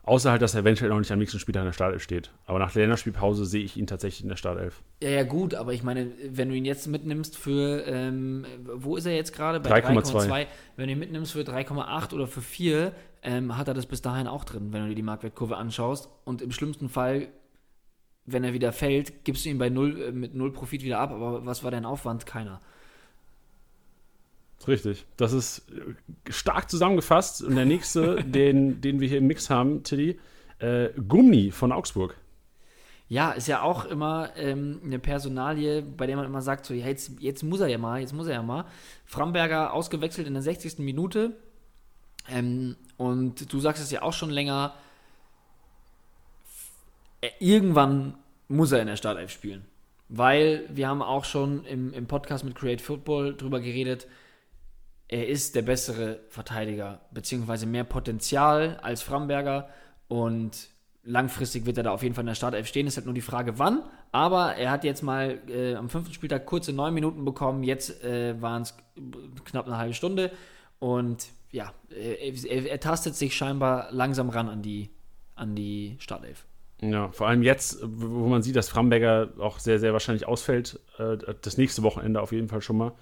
[0.06, 2.30] Außer halt, dass er eventuell noch nicht am nächsten Spieltag in der Startelf steht.
[2.46, 4.84] Aber nach der Länderspielpause sehe ich ihn tatsächlich in der Startelf.
[5.02, 9.04] Ja, ja, gut, aber ich meine, wenn du ihn jetzt mitnimmst für, ähm, wo ist
[9.04, 9.58] er jetzt gerade?
[9.58, 10.46] Bei 3,2.
[10.76, 12.92] Wenn du ihn mitnimmst für 3,8 oder für 4,
[13.24, 16.08] ähm, hat er das bis dahin auch drin, wenn du dir die Marktwertkurve anschaust.
[16.24, 17.26] Und im schlimmsten Fall,
[18.26, 21.10] wenn er wieder fällt, gibst du ihn bei null, äh, mit null Profit wieder ab.
[21.10, 22.26] Aber was war dein Aufwand?
[22.26, 22.60] Keiner.
[24.66, 25.06] Richtig.
[25.16, 27.42] Das ist äh, stark zusammengefasst.
[27.42, 30.18] Und der nächste, den, den wir hier im Mix haben, Tilly,
[30.58, 32.16] äh, Gummi von Augsburg.
[33.08, 36.86] Ja, ist ja auch immer ähm, eine Personalie, bei der man immer sagt, so, ja,
[36.86, 38.64] jetzt, jetzt muss er ja mal, jetzt muss er ja mal.
[39.04, 40.78] Framberger ausgewechselt in der 60.
[40.80, 41.36] Minute.
[42.28, 44.74] Ähm, und du sagst es ja auch schon länger,
[47.20, 48.14] äh, irgendwann
[48.48, 49.64] muss er in der Startelf spielen.
[50.08, 54.08] Weil wir haben auch schon im, im Podcast mit Create Football drüber geredet,
[55.08, 59.68] er ist der bessere Verteidiger, beziehungsweise mehr Potenzial als Framberger
[60.08, 60.68] und
[61.06, 62.86] langfristig wird er da auf jeden Fall in der Startelf stehen.
[62.86, 63.82] Es ist halt nur die Frage, wann.
[64.12, 67.62] Aber er hat jetzt mal äh, am fünften Spieltag kurze neun Minuten bekommen.
[67.62, 68.76] Jetzt äh, waren es
[69.44, 70.32] knapp eine halbe Stunde.
[70.78, 74.90] Und ja, er, er, er, tastet sich scheinbar langsam ran an die,
[75.34, 76.44] an die Startelf.
[76.82, 81.16] Ja, vor allem jetzt, wo man sieht, dass Framberger auch sehr, sehr wahrscheinlich ausfällt, äh,
[81.40, 82.92] das nächste Wochenende auf jeden Fall schon mal,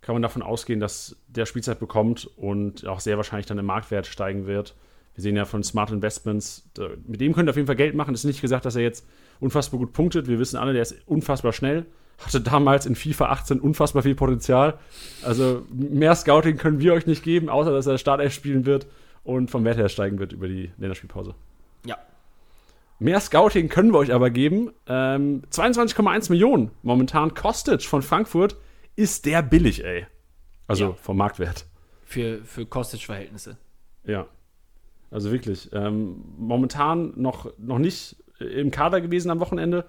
[0.00, 4.06] kann man davon ausgehen, dass der Spielzeit bekommt und auch sehr wahrscheinlich dann im Marktwert
[4.06, 4.74] steigen wird.
[5.14, 6.70] Wir sehen ja von Smart Investments,
[7.06, 8.14] mit dem könnt ihr auf jeden Fall Geld machen.
[8.14, 9.06] Es ist nicht gesagt, dass er jetzt
[9.40, 10.28] unfassbar gut punktet.
[10.28, 11.86] Wir wissen alle, der ist unfassbar schnell.
[12.18, 14.78] Hatte damals in FIFA 18 unfassbar viel Potenzial.
[15.22, 18.86] Also mehr Scouting können wir euch nicht geben, außer dass er Startelf spielen wird
[19.24, 21.34] und vom Wert her steigen wird über die Länderspielpause.
[21.86, 21.96] Ja.
[22.98, 24.70] Mehr Scouting können wir euch aber geben.
[24.86, 28.56] Ähm, 22,1 Millionen momentan Kostic von Frankfurt
[29.00, 30.06] ist der billig, ey.
[30.66, 30.92] Also ja.
[30.92, 31.66] vom Marktwert.
[32.04, 33.56] Für, für Kostic-Verhältnisse.
[34.04, 34.26] Ja.
[35.10, 35.70] Also wirklich.
[35.72, 39.86] Ähm, momentan noch, noch nicht im Kader gewesen am Wochenende.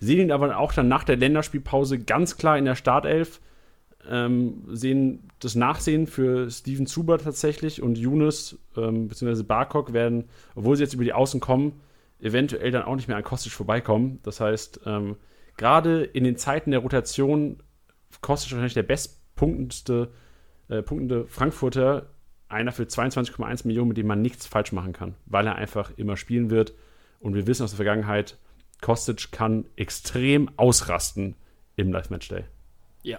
[0.00, 3.40] Sehen ihn aber auch dann nach der Länderspielpause ganz klar in der Startelf.
[4.08, 9.42] Ähm, sehen das Nachsehen für Steven Zuber tatsächlich und Younes ähm, bzw.
[9.42, 10.24] Barkok werden,
[10.54, 11.80] obwohl sie jetzt über die Außen kommen,
[12.20, 14.20] eventuell dann auch nicht mehr an Kostic vorbeikommen.
[14.22, 15.16] Das heißt, ähm,
[15.56, 17.58] gerade in den Zeiten der Rotation
[18.20, 20.10] Kostic wahrscheinlich der bestpunktendste
[20.68, 22.10] äh, punktende Frankfurter,
[22.48, 26.16] einer für 22,1 Millionen, mit dem man nichts falsch machen kann, weil er einfach immer
[26.16, 26.74] spielen wird.
[27.20, 28.38] Und wir wissen aus der Vergangenheit,
[28.80, 31.36] Kostic kann extrem ausrasten
[31.76, 32.44] im Live-Match-Day.
[33.02, 33.18] Ja.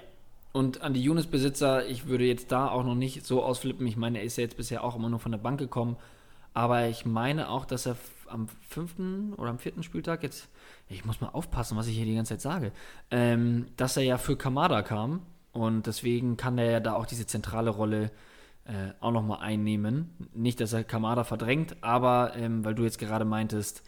[0.53, 3.85] Und an die Younes-Besitzer, ich würde jetzt da auch noch nicht so ausflippen.
[3.87, 5.97] Ich meine, er ist ja jetzt bisher auch immer nur von der Bank gekommen.
[6.53, 10.49] Aber ich meine auch, dass er am fünften oder am vierten Spieltag jetzt,
[10.89, 12.71] ich muss mal aufpassen, was ich hier die ganze Zeit sage,
[13.11, 17.27] ähm, dass er ja für Kamada kam und deswegen kann er ja da auch diese
[17.27, 18.11] zentrale Rolle
[18.65, 20.29] äh, auch nochmal einnehmen.
[20.33, 23.83] Nicht, dass er Kamada verdrängt, aber ähm, weil du jetzt gerade meintest,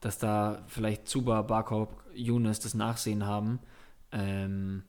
[0.00, 3.60] dass da vielleicht Zuba, Barkop, Younes das Nachsehen haben,
[4.12, 4.82] ähm,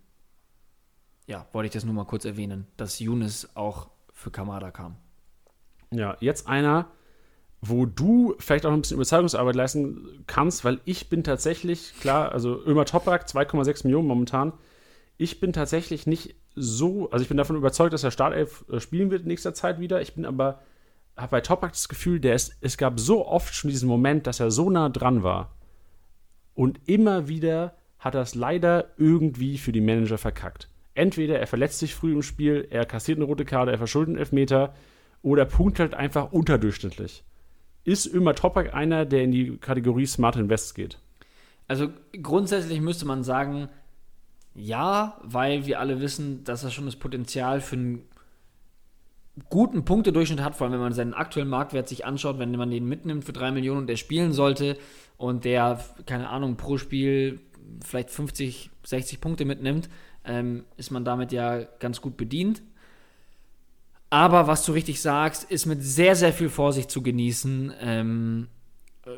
[1.27, 4.95] ja, wollte ich das nur mal kurz erwähnen, dass Younes auch für Kamada kam.
[5.91, 6.87] Ja, jetzt einer,
[7.61, 12.61] wo du vielleicht auch ein bisschen Überzeugungsarbeit leisten kannst, weil ich bin tatsächlich, klar, also
[12.63, 14.53] Ömer Toprak, 2,6 Millionen momentan.
[15.17, 19.09] Ich bin tatsächlich nicht so, also ich bin davon überzeugt, dass er Startelf äh, spielen
[19.09, 20.01] wird in nächster Zeit wieder.
[20.01, 20.61] Ich bin aber,
[21.15, 24.39] habe bei Toprak das Gefühl, der ist, es gab so oft schon diesen Moment, dass
[24.39, 25.55] er so nah dran war.
[26.53, 30.69] Und immer wieder hat er es leider irgendwie für die Manager verkackt.
[30.93, 34.19] Entweder er verletzt sich früh im Spiel, er kassiert eine rote Karte, er verschuldet einen
[34.19, 34.73] Elfmeter
[35.21, 37.23] oder punktet halt einfach unterdurchschnittlich.
[37.87, 40.99] Ist Ömer Topak einer, der in die Kategorie Smart Invests geht?
[41.69, 41.87] Also
[42.21, 43.69] grundsätzlich müsste man sagen,
[44.53, 48.01] ja, weil wir alle wissen, dass er schon das Potenzial für einen
[49.47, 52.89] guten Punktedurchschnitt hat, vor allem wenn man seinen aktuellen Marktwert sich anschaut, wenn man den
[52.89, 54.77] mitnimmt für 3 Millionen und der spielen sollte
[55.15, 57.39] und der, keine Ahnung, pro Spiel
[57.85, 59.87] vielleicht 50, 60 Punkte mitnimmt,
[60.25, 62.61] ähm, ist man damit ja ganz gut bedient.
[64.09, 68.47] Aber was du richtig sagst, ist mit sehr, sehr viel Vorsicht zu genießen, ähm,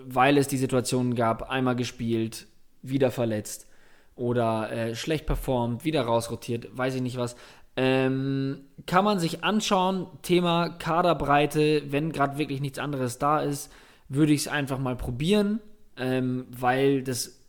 [0.05, 2.47] weil es die Situationen gab, einmal gespielt,
[2.81, 3.67] wieder verletzt
[4.15, 7.35] oder äh, schlecht performt, wieder rausrotiert, weiß ich nicht was.
[7.75, 13.71] Ähm, kann man sich anschauen, Thema Kaderbreite, wenn gerade wirklich nichts anderes da ist,
[14.09, 15.61] würde ich es einfach mal probieren,
[15.97, 17.39] ähm, weil das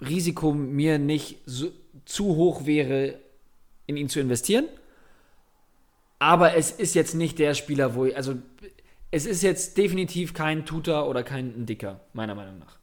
[0.00, 1.70] Risiko mir nicht so,
[2.04, 3.18] zu hoch wäre,
[3.86, 4.66] in ihn zu investieren.
[6.18, 8.34] Aber es ist jetzt nicht der Spieler, wo ich, also
[9.10, 12.78] es ist jetzt definitiv kein Tutor oder kein Dicker, meiner Meinung nach.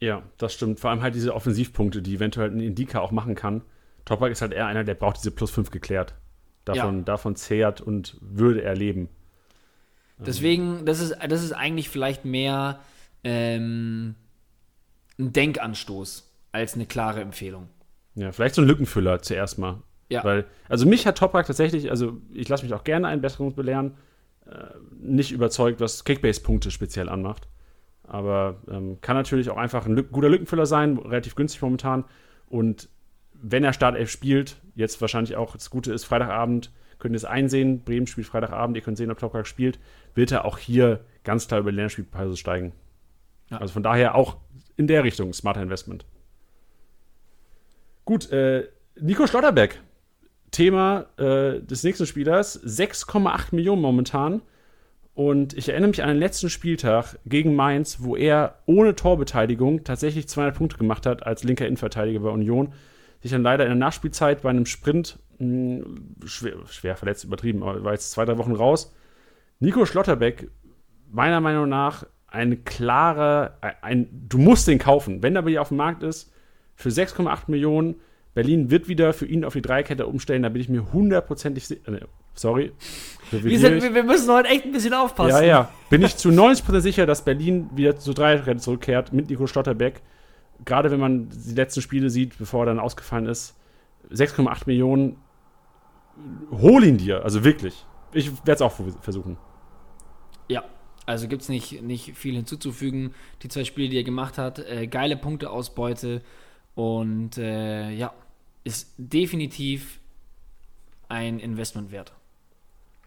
[0.00, 0.80] Ja, das stimmt.
[0.80, 3.62] Vor allem halt diese Offensivpunkte, die eventuell ein Indika auch machen kann.
[4.04, 6.14] Toprak ist halt eher einer, der braucht diese plus 5 geklärt.
[6.64, 7.04] Davon, ja.
[7.04, 9.08] davon zehrt und würde er leben.
[10.18, 12.80] Deswegen, das ist, das ist eigentlich vielleicht mehr
[13.24, 14.14] ähm,
[15.18, 17.68] ein Denkanstoß als eine klare Empfehlung.
[18.14, 19.82] Ja, vielleicht so ein Lückenfüller zuerst mal.
[20.10, 20.24] Ja.
[20.24, 23.96] Weil, also mich hat Toprak tatsächlich, also ich lasse mich auch gerne einen Besserung belehren,
[24.44, 27.48] äh, nicht überzeugt, was Kickbase-Punkte speziell anmacht.
[28.02, 32.04] Aber ähm, kann natürlich auch einfach ein Lück guter Lückenfüller sein, relativ günstig momentan.
[32.48, 32.88] Und
[33.32, 37.84] wenn er Startelf spielt, jetzt wahrscheinlich auch das Gute ist, Freitagabend, könnt ihr es einsehen,
[37.84, 39.78] Bremen spielt Freitagabend, ihr könnt sehen, ob Toprak spielt,
[40.14, 42.72] wird er auch hier ganz klar über die Länderspielpreise steigen.
[43.48, 43.58] Ja.
[43.58, 44.38] Also von daher auch
[44.76, 46.04] in der Richtung smarter Investment.
[48.04, 48.66] Gut, äh,
[49.00, 49.80] Nico Schlotterbeck
[50.50, 52.62] Thema äh, des nächsten Spielers.
[52.64, 54.42] 6,8 Millionen momentan.
[55.14, 60.28] Und ich erinnere mich an den letzten Spieltag gegen Mainz, wo er ohne Torbeteiligung tatsächlich
[60.28, 62.72] 200 Punkte gemacht hat als linker Innenverteidiger bei Union.
[63.20, 67.62] Sich dann leider in der Nachspielzeit bei einem Sprint mh, hm, schwer, schwer, verletzt, übertrieben,
[67.62, 68.94] aber war jetzt zwei, drei Wochen raus.
[69.58, 70.50] Nico Schlotterbeck,
[71.10, 75.22] meiner Meinung nach, ein klarer, ein, du musst den kaufen.
[75.22, 76.32] Wenn er bei dir auf dem Markt ist,
[76.76, 77.96] für 6,8 Millionen,
[78.34, 81.92] Berlin wird wieder für ihn auf die Dreikette umstellen, da bin ich mir hundertprozentig sicher.
[81.92, 82.72] Äh, sorry.
[83.30, 85.30] Wir, sind, wir, müssen heute echt ein bisschen aufpassen.
[85.30, 85.70] Ja, ja.
[85.88, 90.02] Bin ich zu 90% sicher, dass Berlin wieder zur Dreikette zurückkehrt mit Nico Stotterbeck.
[90.64, 93.56] Gerade wenn man die letzten Spiele sieht, bevor er dann ausgefallen ist.
[94.12, 95.16] 6,8 Millionen.
[96.50, 97.86] Hol ihn dir, also wirklich.
[98.12, 99.38] Ich werde es auch versuchen.
[100.48, 100.64] Ja,
[101.06, 103.14] also gibt es nicht, nicht viel hinzuzufügen.
[103.42, 106.22] Die zwei Spiele, die er gemacht hat, äh, geile Punkteausbeute
[106.80, 108.10] und äh, ja,
[108.64, 110.00] ist definitiv
[111.10, 112.14] ein Investment wert.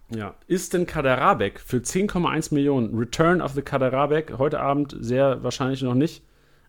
[0.10, 5.82] Ja, ist denn Kaderabek für 10,1 Millionen Return of the Kaderabek heute Abend sehr wahrscheinlich
[5.82, 6.22] noch nicht,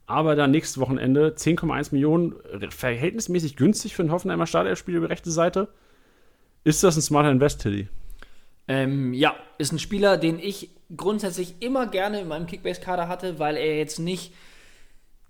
[0.06, 2.36] aber dann nächstes Wochenende 10,1 Millionen
[2.70, 5.68] verhältnismäßig günstig für ein Hoffenheimer Startelfspiel über rechte Seite?
[6.62, 7.88] Ist das ein smarter Invest, Tilly?
[8.66, 13.58] Ähm, ja, ist ein Spieler, den ich grundsätzlich immer gerne in meinem Kickbase-Kader hatte, weil
[13.58, 14.32] er jetzt nicht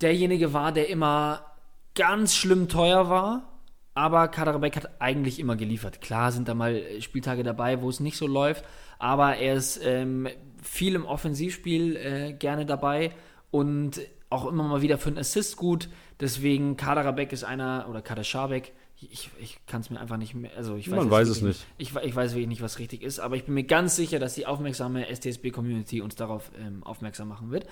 [0.01, 1.54] derjenige war, der immer
[1.95, 3.61] ganz schlimm teuer war,
[3.95, 6.01] aber Kaderabek hat eigentlich immer geliefert.
[6.01, 8.65] Klar sind da mal Spieltage dabei, wo es nicht so läuft,
[8.99, 10.29] aber er ist ähm,
[10.63, 13.13] viel im Offensivspiel äh, gerne dabei
[13.51, 15.89] und auch immer mal wieder für einen Assist gut.
[16.19, 20.77] Deswegen Kaderabek ist einer, oder Kaderschabek, ich, ich kann es mir einfach nicht mehr, also
[20.77, 21.67] ich weiß, Man weiß es nicht.
[21.79, 24.35] Ich, ich, weiß wirklich nicht, was richtig ist, aber ich bin mir ganz sicher, dass
[24.35, 27.67] die aufmerksame STSB-Community uns darauf ähm, aufmerksam machen wird.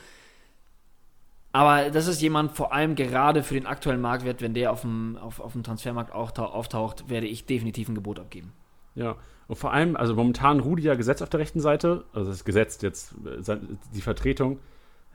[1.53, 5.19] Aber das ist jemand, vor allem gerade für den aktuellen Marktwert, wenn der auf dem,
[5.19, 8.53] auf, auf dem Transfermarkt auch auftaucht, werde ich definitiv ein Gebot abgeben.
[8.95, 9.17] Ja,
[9.49, 12.45] und vor allem, also momentan Rudi ja gesetzt auf der rechten Seite, also das ist
[12.45, 13.57] gesetzt jetzt, äh,
[13.95, 14.59] die Vertretung.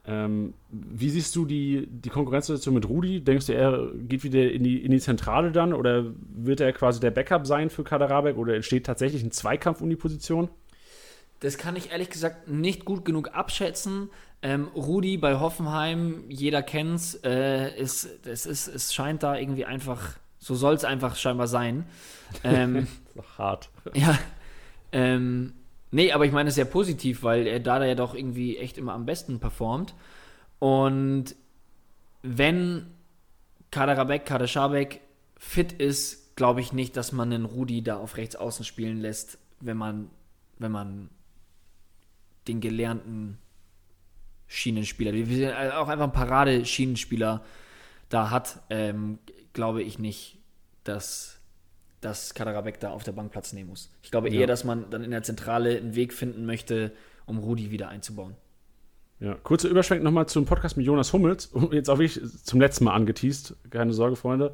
[0.06, 3.22] Ähm, wie siehst du die, die Konkurrenzsituation mit Rudi?
[3.22, 7.00] Denkst du, er geht wieder in die, in die Zentrale dann oder wird er quasi
[7.00, 10.50] der Backup sein für Kaderabek oder entsteht tatsächlich ein Zweikampf um die Position?
[11.40, 14.10] Das kann ich ehrlich gesagt nicht gut genug abschätzen.
[14.42, 20.12] Ähm, Rudi bei Hoffenheim, jeder kennt's, äh, ist, es, ist, es scheint da irgendwie einfach,
[20.38, 21.86] so soll es einfach scheinbar sein.
[22.44, 23.70] Ähm, das ist doch hart.
[23.96, 24.18] Ja,
[24.92, 25.54] ähm,
[25.92, 28.94] nee, aber ich meine es sehr positiv, weil er da ja doch irgendwie echt immer
[28.94, 29.96] am besten performt.
[30.60, 31.36] Und
[32.22, 32.88] wenn
[33.72, 35.02] Kader Rabek, Kader Schabek
[35.38, 39.40] fit ist, glaube ich nicht, dass man den Rudi da auf rechts außen spielen lässt,
[39.60, 40.10] wenn man,
[40.60, 41.10] wenn man
[42.48, 43.40] den gelernten
[44.48, 47.43] Schienenspieler, wir sind auch einfach ein Parade-Schienenspieler
[48.10, 49.20] da hat, ähm,
[49.54, 50.39] glaube ich nicht,
[50.84, 51.39] dass,
[52.00, 53.91] dass Kaderabek da auf der Bank Platz nehmen muss.
[54.02, 54.48] Ich glaube eher, Ja.
[54.48, 56.93] dass man dann in der Zentrale einen Weg finden möchte,
[57.26, 58.36] um Rudi wieder einzubauen.
[59.20, 61.52] Ja, kurzer Überschwenk nochmal zum Podcast mit Jonas Hummels.
[61.72, 63.56] Jetzt auch wirklich zum letzten Mal angeteased.
[63.72, 64.54] Keine Sorge, Freunde.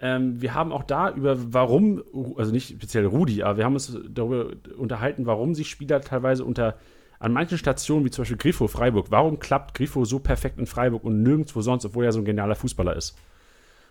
[0.00, 2.02] Ähm, wir haben auch da über warum,
[2.36, 6.76] also nicht speziell Rudi, aber wir haben uns darüber unterhalten, warum sich Spieler teilweise unter
[7.20, 11.04] an manchen Stationen, wie zum Beispiel Grifo Freiburg, warum klappt Grifo so perfekt in Freiburg
[11.04, 13.16] und nirgendwo sonst, obwohl er so ein genialer Fußballer ist.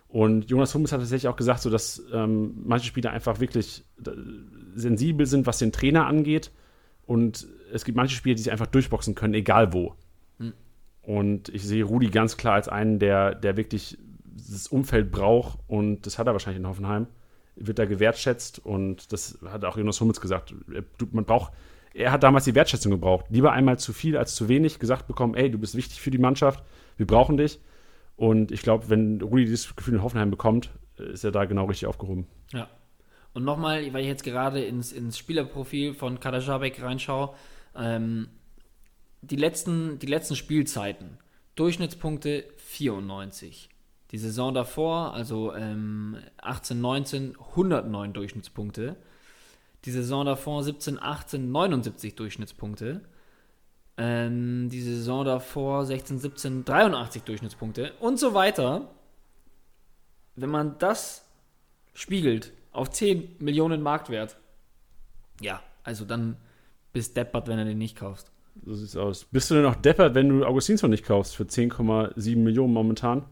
[0.07, 4.09] Und Jonas Hummels hat tatsächlich auch gesagt, so dass ähm, manche Spieler einfach wirklich äh,
[4.73, 6.51] sensibel sind, was den Trainer angeht.
[7.05, 9.95] Und es gibt manche Spieler, die sich einfach durchboxen können, egal wo.
[11.01, 16.05] Und ich sehe Rudi ganz klar als einen, der, der wirklich das Umfeld braucht und
[16.05, 17.07] das hat er wahrscheinlich in Hoffenheim.
[17.55, 20.53] Wird da gewertschätzt und das hat auch Jonas Hummels gesagt.
[21.11, 21.51] Man braucht,
[21.93, 23.25] er hat damals die Wertschätzung gebraucht.
[23.29, 26.17] Lieber einmal zu viel als zu wenig gesagt bekommen, ey, du bist wichtig für die
[26.17, 26.63] Mannschaft,
[26.97, 27.59] wir brauchen dich.
[28.15, 31.87] Und ich glaube, wenn Rudi dieses Gefühl in Hoffenheim bekommt, ist er da genau richtig
[31.87, 32.27] aufgehoben.
[32.51, 32.69] Ja.
[33.33, 37.33] Und nochmal, weil ich jetzt gerade ins, ins Spielerprofil von Kader Schabek reinschaue,
[37.75, 38.27] ähm,
[39.21, 41.17] die, letzten, die letzten Spielzeiten,
[41.55, 43.69] Durchschnittspunkte 94.
[44.11, 48.95] Die Saison davor, also ähm, 18, 19, 109 Durchschnittspunkte.
[49.85, 53.01] Die Saison davor 17, 18, 79 Durchschnittspunkte.
[53.97, 58.89] Ähm, die Saison davor 16, 17, 83 Durchschnittspunkte und so weiter.
[60.35, 61.25] Wenn man das
[61.93, 64.37] spiegelt auf 10 Millionen Marktwert,
[65.41, 66.37] ja, also dann
[66.93, 68.31] bist deppert, wenn du den nicht kaufst.
[68.65, 69.25] So sieht's aus.
[69.25, 73.25] Bist du denn noch deppert, wenn du Augustinsson nicht kaufst für 10,7 Millionen momentan?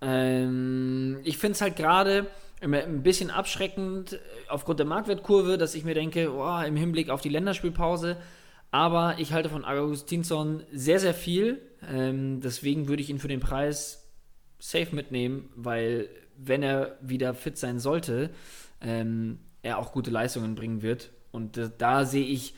[0.00, 2.26] Ähm, ich finde es halt gerade
[2.60, 7.20] ein bisschen abschreckend äh, aufgrund der Marktwertkurve, dass ich mir denke, oh, im Hinblick auf
[7.20, 8.16] die Länderspielpause.
[8.70, 11.60] Aber ich halte von Augustinsson sehr, sehr viel.
[11.88, 14.10] Ähm, deswegen würde ich ihn für den Preis
[14.58, 18.30] safe mitnehmen, weil wenn er wieder fit sein sollte,
[18.80, 21.10] ähm, er auch gute Leistungen bringen wird.
[21.30, 22.54] Und äh, da sehe ich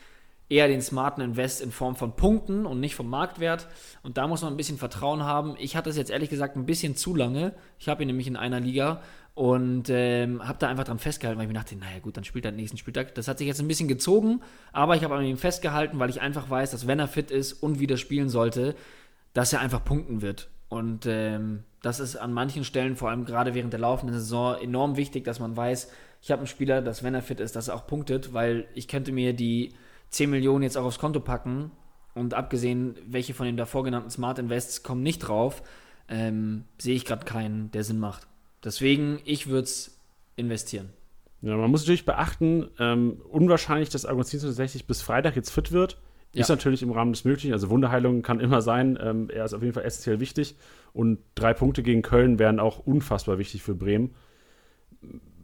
[0.48, 3.68] eher den smarten Invest in Form von Punkten und nicht vom Marktwert.
[4.02, 5.56] Und da muss man ein bisschen Vertrauen haben.
[5.58, 7.54] Ich hatte es jetzt ehrlich gesagt ein bisschen zu lange.
[7.78, 9.02] Ich habe ihn nämlich in einer Liga
[9.38, 12.44] und ähm, habe da einfach dran festgehalten, weil ich mir dachte, naja gut, dann spielt
[12.44, 13.14] er den nächsten Spieltag.
[13.14, 14.40] Das hat sich jetzt ein bisschen gezogen,
[14.72, 17.52] aber ich habe an ihm festgehalten, weil ich einfach weiß, dass wenn er fit ist
[17.52, 18.74] und wieder spielen sollte,
[19.34, 20.50] dass er einfach punkten wird.
[20.68, 24.96] Und ähm, das ist an manchen Stellen, vor allem gerade während der laufenden Saison, enorm
[24.96, 25.88] wichtig, dass man weiß,
[26.20, 28.88] ich habe einen Spieler, dass wenn er fit ist, dass er auch punktet, weil ich
[28.88, 29.72] könnte mir die
[30.10, 31.70] 10 Millionen jetzt auch aufs Konto packen
[32.12, 35.62] und abgesehen, welche von den davor genannten Smart Invests kommen nicht drauf,
[36.08, 38.27] ähm, sehe ich gerade keinen, der Sinn macht.
[38.64, 39.98] Deswegen, ich würde es
[40.36, 40.90] investieren.
[41.42, 45.98] Ja, man muss natürlich beachten, ähm, unwahrscheinlich, dass Augustinsson tatsächlich bis Freitag jetzt fit wird.
[46.32, 46.42] Ja.
[46.42, 47.52] Ist natürlich im Rahmen des Möglichen.
[47.52, 48.98] Also Wunderheilung kann immer sein.
[49.00, 50.56] Ähm, er ist auf jeden Fall essentiell wichtig.
[50.92, 54.14] Und drei Punkte gegen Köln wären auch unfassbar wichtig für Bremen.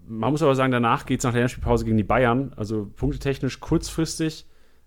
[0.06, 2.52] Man muss aber sagen, danach geht es nach der Länderspielpause gegen die Bayern.
[2.56, 4.46] Also punktetechnisch kurzfristig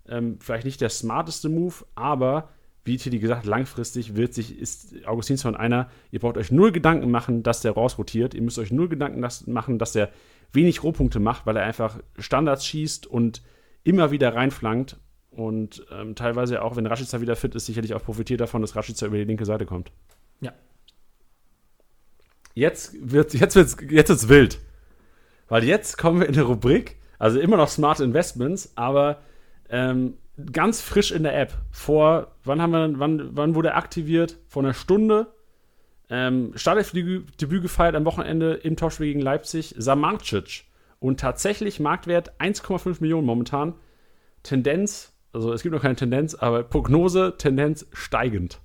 [0.09, 2.49] ähm, vielleicht nicht der smarteste Move, aber
[2.87, 7.43] wie Titi gesagt, langfristig wird sich, ist Augustinsson einer, ihr braucht euch null Gedanken machen,
[7.43, 8.33] dass der rausrotiert.
[8.33, 10.09] Ihr müsst euch null Gedanken machen, dass der
[10.53, 13.41] wenig Rohpunkte macht, weil er einfach Standards schießt und
[13.83, 14.97] immer wieder reinflankt.
[15.29, 19.05] Und ähm, teilweise auch, wenn Rashica wieder fit ist, sicherlich auch profitiert davon, dass Rashica
[19.05, 19.91] über die linke Seite kommt.
[20.41, 20.53] Ja.
[22.55, 24.59] Jetzt wird jetzt wird's, jetzt wird's wild.
[25.47, 29.21] Weil jetzt kommen wir in eine Rubrik, also immer noch Smart Investments, aber
[29.69, 30.17] ähm,
[30.51, 31.53] ganz frisch in der App.
[31.71, 34.37] Vor, wann haben wir, wann, wann wurde er aktiviert?
[34.47, 35.27] Vor einer Stunde.
[36.09, 39.75] Ähm, Startelfdebüt Debüt gefeiert am Wochenende im Topspiel gegen Leipzig.
[39.77, 40.65] Samarcic.
[40.99, 43.75] Und tatsächlich Marktwert 1,5 Millionen momentan.
[44.43, 48.59] Tendenz, also es gibt noch keine Tendenz, aber Prognose, Tendenz steigend.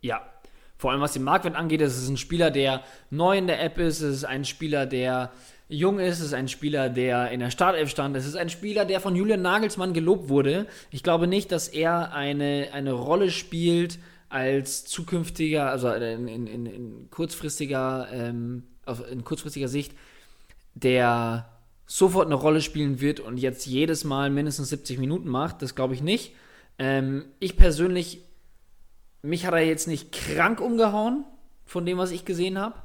[0.00, 0.22] Ja.
[0.78, 3.78] Vor allem was den Marktwert angeht, es ist ein Spieler, der neu in der App
[3.78, 5.32] ist, es ist ein Spieler, der
[5.68, 8.84] jung ist, es ist ein Spieler, der in der Startelf stand, es ist ein Spieler,
[8.84, 10.66] der von Julian Nagelsmann gelobt wurde.
[10.90, 13.98] Ich glaube nicht, dass er eine, eine Rolle spielt
[14.28, 18.64] als zukünftiger, also in, in, in, kurzfristiger, ähm,
[19.10, 19.92] in kurzfristiger Sicht,
[20.74, 21.48] der
[21.86, 25.62] sofort eine Rolle spielen wird und jetzt jedes Mal mindestens 70 Minuten macht.
[25.62, 26.34] Das glaube ich nicht.
[26.78, 28.24] Ähm, ich persönlich,
[29.22, 31.24] mich hat er jetzt nicht krank umgehauen
[31.64, 32.76] von dem, was ich gesehen habe.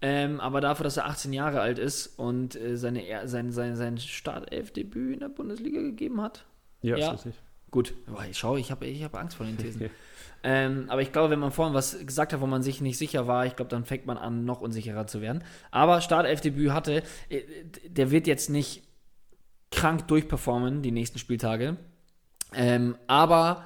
[0.00, 3.98] Ähm, aber dafür, dass er 18 Jahre alt ist und äh, seine, sein, sein, sein
[3.98, 6.46] Startelfdebüt in der Bundesliga gegeben hat.
[6.82, 7.10] Ja, ja.
[7.10, 7.34] richtig.
[7.70, 9.90] Gut, Boah, ich schaue, ich habe ich hab Angst vor den Thesen.
[10.42, 13.26] ähm, aber ich glaube, wenn man vorhin was gesagt hat, wo man sich nicht sicher
[13.26, 15.44] war, ich glaube, dann fängt man an, noch unsicherer zu werden.
[15.70, 17.42] Aber Startelfdebüt hatte, äh,
[17.86, 18.84] der wird jetzt nicht
[19.70, 21.76] krank durchperformen die nächsten Spieltage.
[22.54, 23.64] Ähm, aber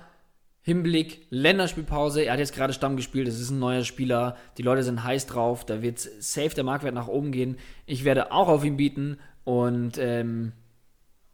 [0.64, 4.84] Hinblick Länderspielpause, er hat jetzt gerade Stamm gespielt, es ist ein neuer Spieler, die Leute
[4.84, 7.56] sind heiß drauf, da wird safe der Marktwert nach oben gehen.
[7.84, 10.52] Ich werde auch auf ihn bieten und ähm,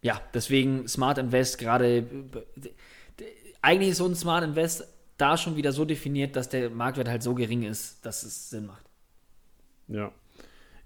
[0.01, 2.05] ja, deswegen Smart Invest gerade,
[3.61, 7.21] eigentlich ist so ein Smart Invest da schon wieder so definiert, dass der Marktwert halt
[7.21, 8.85] so gering ist, dass es Sinn macht.
[9.87, 10.11] Ja.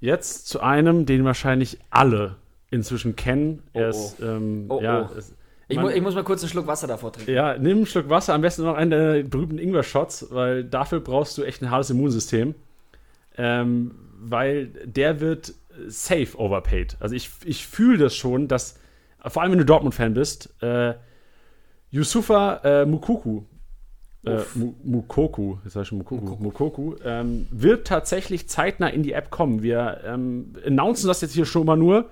[0.02, 2.36] Jetzt zu einem, den wahrscheinlich alle
[2.72, 3.64] inzwischen kennen.
[3.74, 4.26] Oh, er ist, oh.
[4.26, 5.22] Ähm, oh, ja, oh.
[5.68, 7.32] Ich, mu ich, muss mal kurz einen Schluck Wasser davor trinken.
[7.32, 11.38] Ja, nimm einen Schluck Wasser, am besten noch einen der berühmten Ingwer-Shots, weil dafür brauchst
[11.38, 12.55] du echt ein hartes Immunsystem.
[13.38, 15.53] Ähm, weil der wird
[15.88, 16.97] safe overpaid.
[16.99, 18.80] Also ich, ich fühle das schon, dass,
[19.26, 20.93] vor allem wenn du Dortmund-Fan bist, äh,
[21.89, 23.43] Yusufa äh, Mukuku,
[24.26, 24.41] äh,
[24.84, 29.64] Mukoku, jetzt ich schon Mukoku, Mukoku, Mukoku ähm, wird tatsächlich zeitnah in die App kommen.
[29.64, 32.09] Wir ähm, announcen das jetzt hier schon mal nur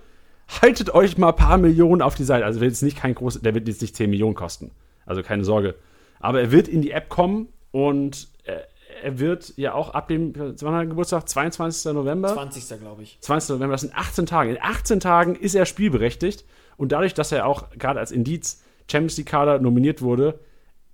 [0.62, 2.46] haltet euch mal ein paar Millionen auf die Seite.
[2.46, 4.72] Also wird jetzt nicht kein groß, der wird jetzt nicht 10 Millionen kosten.
[5.06, 5.76] Also keine Sorge.
[6.20, 8.68] Aber er wird in die App kommen und er,
[9.04, 11.28] er wird ja auch ab dem, wann Geburtstag?
[11.28, 11.94] 22.
[11.94, 12.30] November?
[12.30, 12.80] 20.
[12.80, 13.18] glaube ich.
[13.22, 13.50] 20.
[13.52, 14.52] November, das sind 18 Tage.
[14.52, 16.46] In 18 Tagen ist er spielberechtigt
[16.78, 20.40] und dadurch, dass er auch gerade als Indiz Champions League Kader nominiert wurde,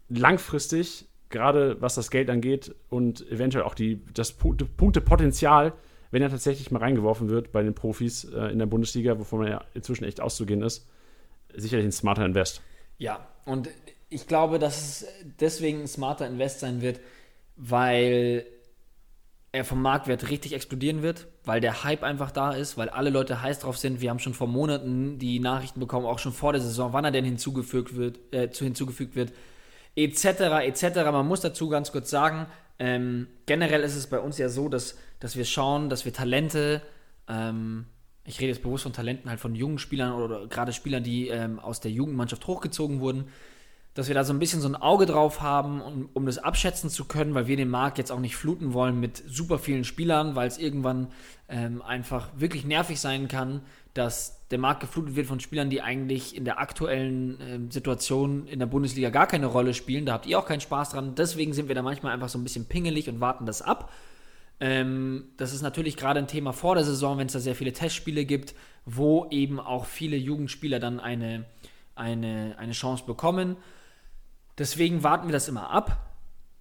[0.10, 5.74] langfristig, gerade was das Geld angeht und eventuell auch die, das Punktepotenzial
[6.12, 9.50] wenn er tatsächlich mal reingeworfen wird bei den Profis äh, in der Bundesliga, wovon man
[9.50, 10.88] ja inzwischen echt auszugehen ist,
[11.56, 12.62] sicherlich ein smarter Invest.
[12.98, 13.70] Ja, und
[14.10, 15.08] ich glaube, dass es
[15.40, 17.00] deswegen ein smarter Invest sein wird,
[17.56, 18.46] weil
[19.52, 23.42] er vom Marktwert richtig explodieren wird, weil der Hype einfach da ist, weil alle Leute
[23.42, 24.02] heiß drauf sind.
[24.02, 27.12] Wir haben schon vor Monaten die Nachrichten bekommen, auch schon vor der Saison, wann er
[27.12, 29.34] denn hinzugefügt wird, äh, hinzugefügt wird,
[29.96, 30.26] etc.
[30.64, 30.84] etc.
[31.12, 32.48] Man muss dazu ganz kurz sagen,
[32.80, 36.82] ähm, generell ist es bei uns ja so, dass dass wir schauen, dass wir Talente,
[37.28, 37.86] ähm,
[38.26, 41.60] ich rede jetzt bewusst von Talenten, halt von jungen Spielern oder, gerade Spielern, die ähm,
[41.60, 43.26] aus der Jugendmannschaft hochgezogen wurden,
[43.98, 46.92] dass wir da so ein bisschen so ein Auge drauf haben, um, um das abschätzen
[46.92, 50.36] zu können, weil wir den Markt jetzt auch nicht fluten wollen mit super vielen Spielern,
[50.36, 51.08] weil es irgendwann
[51.50, 53.62] ähm, einfach wirklich nervig sein kann,
[53.96, 58.60] dass der Markt geflutet wird von Spielern, die eigentlich in der aktuellen ähm, Situation in
[58.60, 60.06] der Bundesliga gar keine Rolle spielen.
[60.06, 61.16] Da habt ihr auch keinen Spaß dran.
[61.16, 63.92] Deswegen sind wir da manchmal einfach so ein bisschen pingelig und warten das ab.
[64.60, 67.74] Ähm, das ist natürlich gerade ein Thema vor der Saison, wenn es da sehr viele
[67.74, 68.56] Testspiele gibt,
[68.86, 71.46] wo eben auch viele Jugendspieler dann eine,
[71.96, 73.58] eine, eine Chance bekommen.
[74.58, 76.10] Deswegen warten wir das immer ab,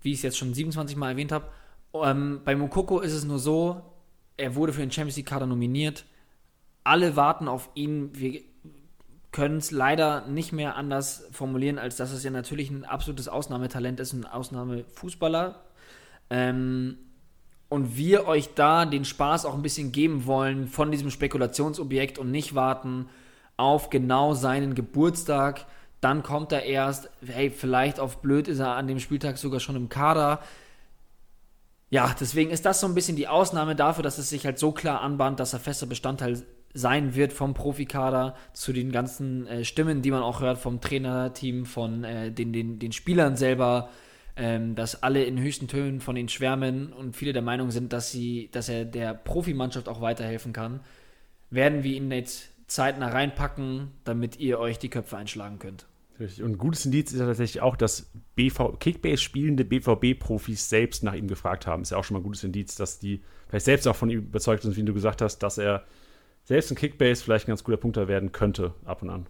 [0.03, 1.49] wie ich es jetzt schon 27 Mal erwähnt habe.
[1.95, 3.81] Ähm, bei Mokoko ist es nur so,
[4.37, 6.05] er wurde für den Champions League Kader nominiert.
[6.85, 8.11] Alle warten auf ihn.
[8.13, 8.43] Wir
[9.33, 13.99] können es leider nicht mehr anders formulieren, als dass es ja natürlich ein absolutes Ausnahmetalent
[14.01, 15.63] ist, ein Ausnahmefußballer.
[16.29, 16.99] Ähm,
[17.69, 22.31] und wir euch da den Spaß auch ein bisschen geben wollen von diesem Spekulationsobjekt und
[22.31, 23.09] nicht warten
[23.57, 25.67] auf genau seinen Geburtstag.
[26.01, 29.77] Dann kommt er erst, hey, vielleicht auf blöd ist er an dem Spieltag sogar schon
[29.77, 30.41] im Kader.
[31.91, 34.73] Ja, deswegen ist das so ein bisschen die Ausnahme dafür, dass es sich halt so
[34.73, 36.43] klar anbahnt, dass er fester Bestandteil
[36.75, 41.65] sein wird vom Profikader zu den ganzen äh, Stimmen, die man auch hört vom Trainerteam,
[41.65, 43.89] von äh, den, den, den Spielern selber
[44.37, 48.13] ähm, dass alle in höchsten Tönen von ihn schwärmen und viele der Meinung sind, dass,
[48.13, 50.81] sie, dass er der Profimannschaft auch weiterhelfen kann,
[51.51, 55.87] werden wir ihn jetzt zeitnah reinpacken, damit ihr euch die Köpfe einschlagen könnt.
[56.19, 56.43] Richtig.
[56.43, 61.15] Und ein gutes Indiz ist ja tatsächlich auch, dass BV Kickbase spielende BVB-Profis selbst nach
[61.15, 61.83] ihm gefragt haben.
[61.83, 64.21] Ist ja auch schon mal ein gutes Indiz, dass die vielleicht selbst auch von ihm
[64.21, 65.85] überzeugt sind, wie du gesagt hast, dass er
[66.45, 69.27] selbst in Kickbase vielleicht ein ganz guter Punkter werden könnte, ab und an.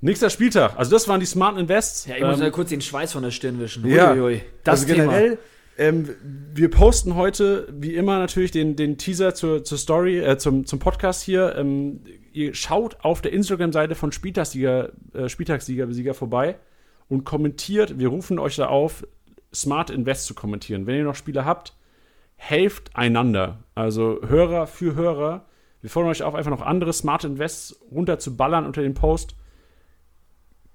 [0.00, 0.76] Nächster Spieltag.
[0.76, 2.06] Also das waren die smarten Invests.
[2.06, 3.86] Ja, ich muss ähm, mal kurz den Schweiß von der Stirn wischen.
[3.88, 4.42] Ja, Uiuiui.
[4.62, 5.38] das also generell.
[5.78, 6.08] Ähm,
[6.54, 10.78] wir posten heute, wie immer, natürlich den, den Teaser zur, zur Story, äh, zum, zum
[10.78, 11.54] Podcast hier.
[11.56, 12.00] Ähm,
[12.32, 16.56] ihr schaut auf der Instagram-Seite von Spieltagssieger, äh, Spieltagssieger Sieger vorbei
[17.08, 17.98] und kommentiert.
[17.98, 19.06] Wir rufen euch da auf,
[19.54, 20.86] Smart Invest zu kommentieren.
[20.86, 21.74] Wenn ihr noch Spiele habt,
[22.36, 23.64] helft einander.
[23.74, 25.46] Also Hörer für Hörer.
[25.80, 29.36] Wir fordern euch auf, einfach noch andere Smart Invests runterzuballern unter den Post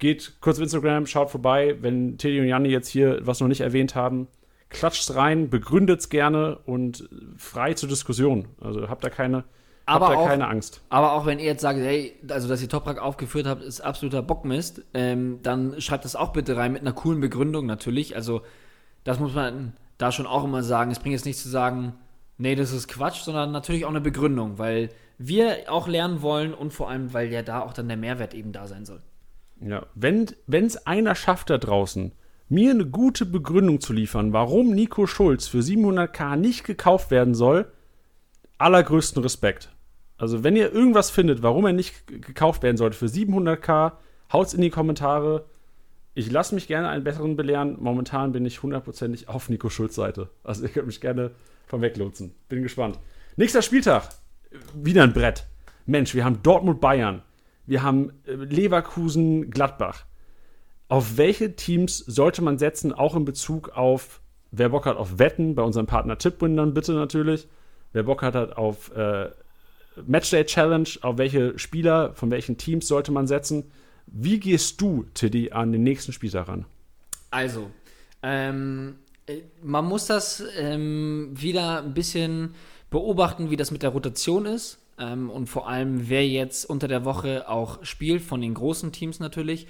[0.02, 1.78] geht kurz auf Instagram, schaut vorbei.
[1.80, 4.28] Wenn Teddy und Janni jetzt hier was noch nicht erwähnt haben,
[4.70, 8.48] klatscht's rein, begründet's gerne und frei zur Diskussion.
[8.60, 9.44] Also habt da keine,
[9.86, 10.82] Aber habt da auch- keine Angst.
[10.90, 14.22] Aber auch wenn ihr jetzt sagt, hey, also dass ihr Toprak aufgeführt habt, ist absoluter
[14.24, 18.16] Bockmist, ähm, dann schreibt das auch bitte rein mit einer coolen Begründung natürlich.
[18.16, 18.42] Also
[19.04, 20.90] das muss man da schon auch immer sagen.
[20.92, 21.94] Es bringt jetzt nicht zu sagen,
[22.38, 24.90] nee, das ist Quatsch, sondern natürlich auch eine Begründung, weil
[25.20, 28.52] wir auch lernen wollen und vor allem, weil ja da auch dann der Mehrwert eben
[28.52, 29.02] da sein soll.
[29.64, 32.14] Ja, wenn es einer schafft da draußen,
[32.50, 37.72] mir eine gute Begründung zu liefern, warum Nico Schulz für 700k nicht gekauft werden soll,
[38.58, 39.70] allergrößten Respekt.
[40.18, 43.94] Also wenn ihr irgendwas findet, warum er nicht gekauft werden sollte für 700k,
[44.34, 45.46] haut's in die Kommentare.
[46.14, 47.78] Ich lasse mich gerne einen besseren belehren.
[47.80, 50.30] Momentan bin ich hundertprozentig auf Nico Schulz Seite.
[50.44, 51.32] Also ihr könnt mich gerne
[51.68, 52.36] von weglotsen.
[52.50, 53.00] Bin gespannt.
[53.38, 54.10] Nächster Spieltag.
[54.76, 55.48] Wieder ein Brett.
[55.86, 57.22] Mensch, wir haben Dortmund Bayern.
[57.72, 60.04] Wir haben äh, Leverkusen Gladbach.
[60.90, 64.20] Auf welche Teams sollte man setzen, auch in Bezug auf,
[64.52, 67.48] wer Bock hat auf Wetten, bei unserem Partner Tippwin dann bitte natürlich.
[67.94, 69.30] Wer Bock hat, hat auf äh,
[70.06, 73.72] Matchday Challenge, auf welche Spieler von welchen Teams sollte man setzen.
[74.06, 76.66] Wie gehst du, Tiddy, an den nächsten Spieltag ran?
[77.30, 77.72] Also,
[78.22, 78.98] ähm,
[79.28, 82.54] äh, man muss das ähm, wieder ein bisschen
[82.90, 84.81] beobachten, wie das mit der Rotation ist.
[85.02, 89.20] Ähm, und vor allem, wer jetzt unter der Woche auch spielt, von den großen Teams
[89.20, 89.68] natürlich.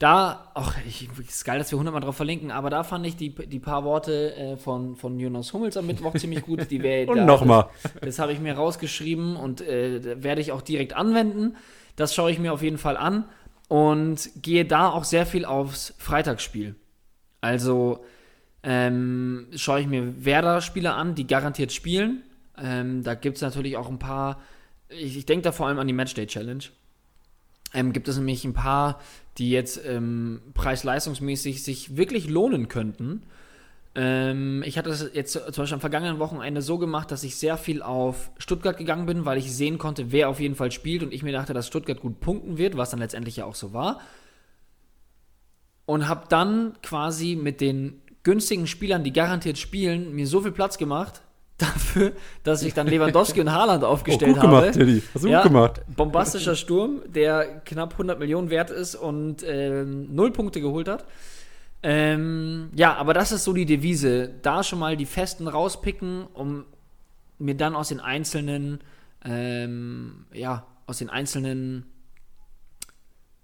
[0.00, 3.30] Da, ach, ich, ist geil, dass wir hundertmal drauf verlinken, aber da fand ich die,
[3.32, 6.68] die paar Worte äh, von, von Jonas Hummels am Mittwoch ziemlich gut.
[6.70, 7.66] Die wär, Und da- nochmal.
[7.82, 11.56] Das, das habe ich mir rausgeschrieben und äh, werde ich auch direkt anwenden.
[11.96, 13.24] Das schaue ich mir auf jeden Fall an
[13.68, 16.74] und gehe da auch sehr viel aufs Freitagsspiel.
[17.40, 18.04] Also
[18.64, 22.22] ähm, schaue ich mir Werder-Spieler an, die garantiert spielen.
[22.60, 24.40] Ähm, da gibt es natürlich auch ein paar,
[24.98, 26.64] ich, ich denke da vor allem an die Matchday-Challenge.
[27.72, 29.00] Ähm, gibt es nämlich ein paar,
[29.36, 33.22] die jetzt ähm, preis-leistungsmäßig sich wirklich lohnen könnten.
[33.96, 37.56] Ähm, ich hatte das jetzt zum Beispiel am vergangenen Wochenende so gemacht, dass ich sehr
[37.56, 41.12] viel auf Stuttgart gegangen bin, weil ich sehen konnte, wer auf jeden Fall spielt und
[41.12, 44.00] ich mir dachte, dass Stuttgart gut punkten wird, was dann letztendlich ja auch so war.
[45.86, 50.78] Und habe dann quasi mit den günstigen Spielern, die garantiert spielen, mir so viel Platz
[50.78, 51.22] gemacht
[51.64, 52.12] dafür,
[52.42, 54.70] dass ich dann Lewandowski und Haaland aufgestellt habe.
[54.70, 55.02] Tiddy.
[55.14, 55.82] Hast du Ja, gut gemacht.
[55.94, 61.04] Bombastischer Sturm, der knapp 100 Millionen wert ist und ähm, null Punkte geholt hat.
[61.82, 64.30] Ähm, ja, aber das ist so die Devise.
[64.42, 66.64] Da schon mal die Festen rauspicken, um
[67.38, 68.80] mir dann aus den einzelnen,
[69.24, 71.84] ähm, ja, aus den einzelnen,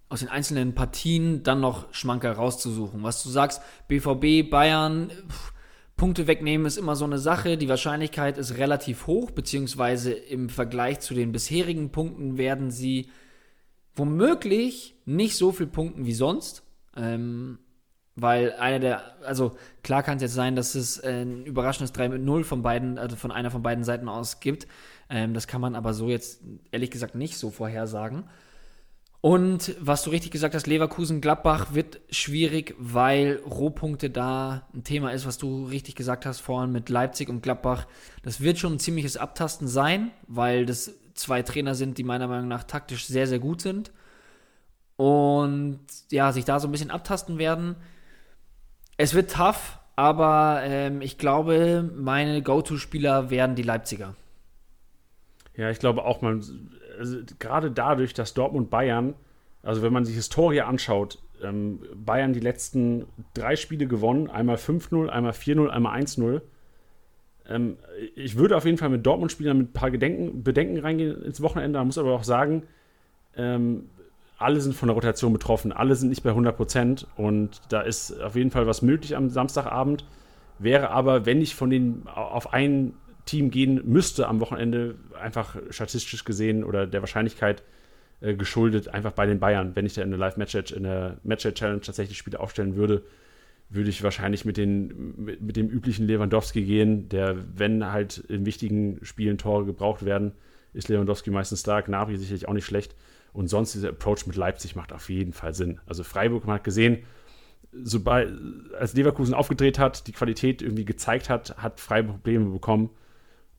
[0.08, 3.02] aus den einzelnen Partien dann noch Schmankerl rauszusuchen.
[3.02, 5.52] Was du sagst, BVB, Bayern, pff,
[6.00, 7.58] Punkte wegnehmen ist immer so eine Sache.
[7.58, 13.10] Die Wahrscheinlichkeit ist relativ hoch, beziehungsweise im Vergleich zu den bisherigen Punkten werden sie
[13.94, 16.62] womöglich nicht so viel punkten wie sonst.
[16.96, 17.58] Ähm,
[18.16, 22.22] weil einer der, also klar kann es jetzt sein, dass es ein überraschendes 3 mit
[22.22, 24.66] 0 von beiden, also von einer von beiden Seiten aus gibt.
[25.10, 26.40] Ähm, das kann man aber so jetzt
[26.70, 28.24] ehrlich gesagt nicht so vorhersagen.
[29.22, 35.10] Und was du richtig gesagt hast, Leverkusen, Gladbach wird schwierig, weil Rohpunkte da ein Thema
[35.10, 37.86] ist, was du richtig gesagt hast vorhin mit Leipzig und Gladbach.
[38.22, 42.48] Das wird schon ein ziemliches Abtasten sein, weil das zwei Trainer sind, die meiner Meinung
[42.48, 43.92] nach taktisch sehr, sehr gut sind.
[44.96, 47.76] Und ja, sich da so ein bisschen abtasten werden.
[48.96, 54.14] Es wird tough, aber ähm, ich glaube, meine Go-To-Spieler werden die Leipziger.
[55.56, 56.42] Ja, ich glaube auch, man,
[57.00, 59.14] also gerade dadurch, dass Dortmund Bayern,
[59.62, 65.08] also wenn man sich Historie anschaut, ähm, Bayern die letzten drei Spiele gewonnen, einmal 5-0,
[65.08, 66.42] einmal 4-0, einmal 1-0.
[67.48, 67.78] Ähm,
[68.14, 71.78] ich würde auf jeden Fall mit Dortmund-Spielern mit ein paar Gedenken, Bedenken reingehen ins Wochenende.
[71.78, 72.64] Man muss aber auch sagen,
[73.34, 73.88] ähm,
[74.38, 78.20] alle sind von der Rotation betroffen, alle sind nicht bei 100 Prozent und da ist
[78.20, 80.04] auf jeden Fall was möglich am Samstagabend.
[80.58, 82.92] Wäre aber, wenn ich von den auf ein
[83.24, 87.62] Team gehen müsste am Wochenende, einfach statistisch gesehen oder der Wahrscheinlichkeit
[88.20, 89.74] äh, geschuldet, einfach bei den Bayern.
[89.74, 93.02] Wenn ich da in der Live-Match in der Match-Challenge tatsächlich Spiele aufstellen würde,
[93.70, 98.44] würde ich wahrscheinlich mit, den, mit, mit dem üblichen Lewandowski gehen, der, wenn halt in
[98.44, 100.32] wichtigen Spielen Tore gebraucht werden,
[100.74, 102.96] ist Lewandowski meistens da, Gnabry sicherlich auch nicht schlecht.
[103.32, 105.80] Und sonst dieser Approach mit Leipzig macht auf jeden Fall Sinn.
[105.86, 106.98] Also Freiburg, man hat gesehen,
[107.72, 108.32] sobald,
[108.78, 112.90] als Leverkusen aufgedreht hat, die Qualität irgendwie gezeigt hat, hat Freiburg Probleme bekommen.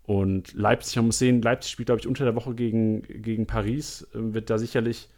[0.03, 4.07] Und Leipzig, man muss sehen, Leipzig spielt, glaube ich, unter der Woche gegen, gegen Paris,
[4.13, 5.09] äh, wird da sicherlich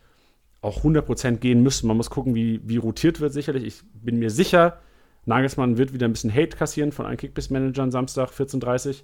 [0.61, 1.87] auch 100% gehen müssen.
[1.87, 3.63] Man muss gucken, wie, wie rotiert wird sicherlich.
[3.65, 4.79] Ich bin mir sicher,
[5.25, 9.03] Nagelsmann wird wieder ein bisschen Hate kassieren von allen Kickbiss-Managern Samstag 14.30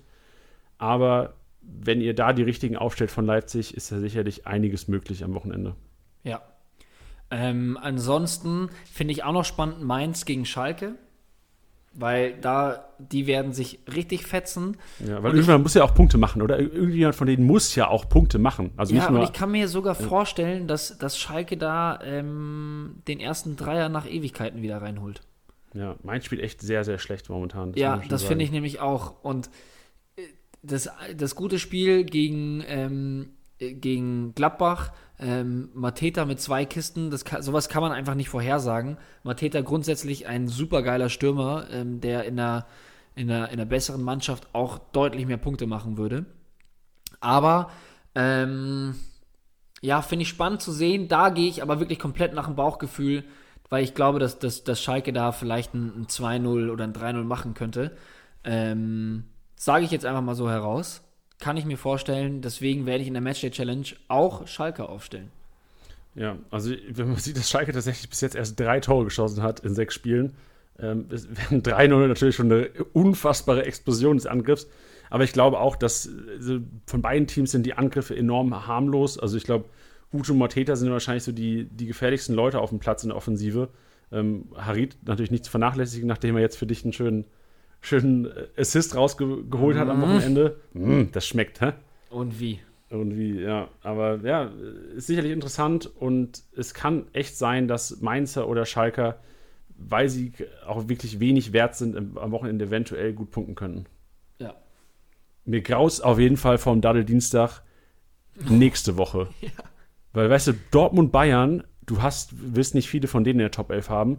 [0.78, 5.34] Aber wenn ihr da die richtigen aufstellt von Leipzig, ist da sicherlich einiges möglich am
[5.34, 5.76] Wochenende.
[6.24, 6.42] Ja.
[7.32, 10.96] Ähm, ansonsten finde ich auch noch spannend Mainz gegen Schalke.
[11.94, 14.78] Weil da, die werden sich richtig fetzen.
[15.00, 16.60] Ja, weil irgendjemand muss ja auch Punkte machen, oder?
[16.60, 18.72] Irgendjemand von denen muss ja auch Punkte machen.
[18.78, 19.24] Also Ja, nicht und nur.
[19.24, 24.62] ich kann mir sogar vorstellen, dass, dass Schalke da ähm, den ersten Dreier nach Ewigkeiten
[24.62, 25.22] wieder reinholt.
[25.74, 27.74] Ja, mein spielt echt sehr, sehr schlecht momentan.
[27.76, 29.24] Ja, man schon das finde ich nämlich auch.
[29.24, 29.50] Und
[30.16, 30.22] äh,
[30.62, 33.30] das, das gute Spiel gegen, ähm,
[33.60, 38.30] äh, gegen Gladbach, ähm, Mateta mit zwei Kisten, das kann, sowas kann man einfach nicht
[38.30, 38.98] vorhersagen.
[39.24, 42.66] Mateta grundsätzlich ein supergeiler Stürmer, ähm, der in einer,
[43.16, 46.26] in, einer, in einer besseren Mannschaft auch deutlich mehr Punkte machen würde.
[47.20, 47.70] Aber
[48.16, 48.96] ähm,
[49.82, 51.08] ja, finde ich spannend zu sehen.
[51.08, 53.26] Da gehe ich aber wirklich komplett nach dem Bauchgefühl,
[53.70, 57.24] weil ich glaube, dass, dass, dass Schalke da vielleicht ein, ein 2-0 oder ein 3-0
[57.24, 57.96] machen könnte.
[58.44, 59.26] Ähm,
[59.62, 61.02] Sage ich jetzt einfach mal so heraus.
[61.40, 62.42] Kann ich mir vorstellen.
[62.42, 65.32] Deswegen werde ich in der Matchday Challenge auch Schalke aufstellen.
[66.16, 69.62] Ja, also wenn man sieht, dass Schalke tatsächlich bis jetzt erst drei Tore geschossen hat
[69.62, 70.34] in sechs Spielen,
[70.80, 74.68] ähm, wären 3-0 natürlich schon eine unfassbare Explosion des Angriffs.
[75.10, 79.18] Aber ich glaube auch, dass also von beiden Teams sind die Angriffe enorm harmlos.
[79.18, 79.66] Also ich glaube,
[80.14, 83.18] Uto und Mateta sind wahrscheinlich so die, die gefährlichsten Leute auf dem Platz in der
[83.18, 83.70] Offensive.
[84.12, 87.26] Ähm, Harit natürlich nicht zu vernachlässigen, nachdem er jetzt für dich einen schönen,
[87.82, 90.60] schönen äh, Assist rausgeholt hat am Wochenende.
[90.74, 91.74] Mm, das schmeckt, hä?
[92.10, 92.60] Und wie?
[92.90, 93.70] Irgendwie, ja.
[93.84, 94.52] Aber ja,
[94.96, 99.20] ist sicherlich interessant und es kann echt sein, dass Mainzer oder Schalker,
[99.78, 100.34] weil sie
[100.66, 103.86] auch wirklich wenig wert sind, am Wochenende eventuell gut punkten könnten.
[104.40, 104.56] Ja.
[105.46, 107.62] Mir graus auf jeden Fall vom Daddel-Dienstag
[108.50, 109.30] nächste Woche.
[110.14, 113.70] Weil, weißt du, Dortmund, Bayern, du hast, wirst nicht viele von denen in der Top
[113.70, 114.18] 11 haben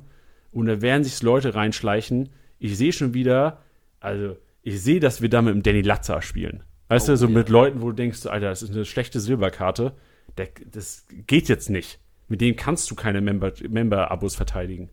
[0.52, 2.30] und da werden sich Leute reinschleichen.
[2.60, 3.62] Ich sehe schon wieder,
[3.98, 6.62] also ich sehe, dass wir da mit dem Danny Latzer spielen.
[6.88, 7.32] Weißt Oh, du, so ja.
[7.32, 9.92] mit Leuten, wo du denkst, Alter, das ist eine schlechte Silberkarte.
[10.36, 11.98] Der, das geht jetzt nicht.
[12.28, 14.90] Mit denen kannst du keine Member- Member-Abos verteidigen.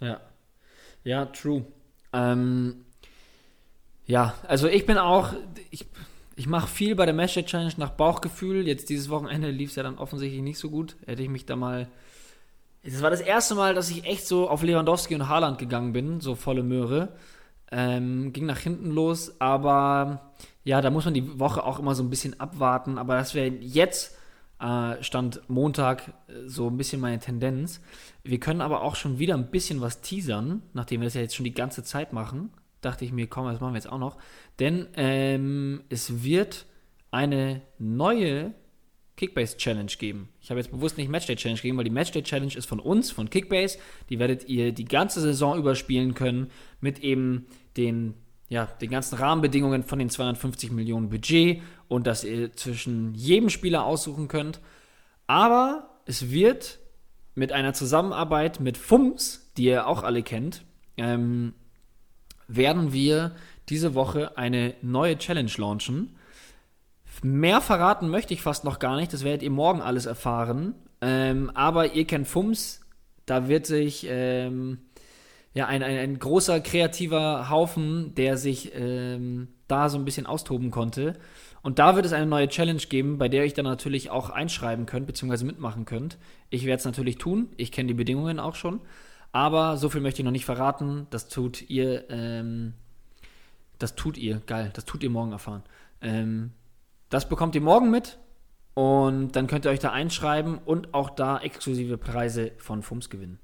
[0.00, 0.20] Ja.
[1.04, 1.64] Ja, true.
[2.12, 2.84] Ähm,
[4.06, 5.34] ja, also ich bin auch,
[5.70, 5.86] ich,
[6.36, 8.66] ich mache viel bei der Matchday Challenge nach Bauchgefühl.
[8.66, 10.96] Jetzt dieses Wochenende lief es ja dann offensichtlich nicht so gut.
[11.06, 11.88] Hätte ich mich da mal.
[12.82, 16.20] Das war das erste Mal, dass ich echt so auf Lewandowski und Haaland gegangen bin,
[16.20, 17.14] so volle Möhre.
[17.70, 20.32] Ähm, ging nach hinten los, aber
[20.64, 22.96] ja, da muss man die Woche auch immer so ein bisschen abwarten.
[22.98, 24.16] Aber das wäre jetzt,
[24.60, 27.80] äh, stand Montag, äh, so ein bisschen meine Tendenz.
[28.22, 31.36] Wir können aber auch schon wieder ein bisschen was teasern, nachdem wir das ja jetzt
[31.36, 32.50] schon die ganze Zeit machen.
[32.80, 34.16] Dachte ich mir, komm, das machen wir jetzt auch noch.
[34.60, 36.66] Denn ähm, es wird
[37.10, 38.54] eine neue
[39.18, 40.28] Kickbase Challenge geben.
[40.40, 43.10] Ich habe jetzt bewusst nicht Matchday Challenge gegeben, weil die Matchday Challenge ist von uns,
[43.10, 43.78] von Kickbase.
[44.08, 46.50] Die werdet ihr die ganze Saison überspielen können
[46.80, 47.46] mit eben
[47.76, 48.14] den,
[48.48, 53.84] ja, den ganzen Rahmenbedingungen von den 250 Millionen Budget und dass ihr zwischen jedem Spieler
[53.84, 54.60] aussuchen könnt.
[55.26, 56.78] Aber es wird
[57.34, 60.64] mit einer Zusammenarbeit mit FUMS, die ihr auch alle kennt,
[60.96, 61.54] ähm,
[62.46, 63.34] werden wir
[63.68, 66.16] diese Woche eine neue Challenge launchen.
[67.22, 70.74] Mehr verraten möchte ich fast noch gar nicht, das werdet ihr morgen alles erfahren.
[71.00, 72.80] Ähm, aber ihr kennt FUMS,
[73.26, 74.78] da wird sich ähm,
[75.54, 80.70] ja ein, ein, ein großer kreativer Haufen, der sich ähm, da so ein bisschen austoben
[80.70, 81.14] konnte.
[81.62, 84.86] Und da wird es eine neue Challenge geben, bei der euch dann natürlich auch einschreiben
[84.86, 86.18] könnt, beziehungsweise mitmachen könnt.
[86.50, 88.80] Ich werde es natürlich tun, ich kenne die Bedingungen auch schon.
[89.32, 91.06] Aber so viel möchte ich noch nicht verraten.
[91.10, 92.74] Das tut ihr, ähm,
[93.78, 95.62] das tut ihr, geil, das tut ihr morgen erfahren.
[97.10, 98.18] Das bekommt ihr morgen mit
[98.74, 103.38] und dann könnt ihr euch da einschreiben und auch da exklusive Preise von FUMS gewinnen.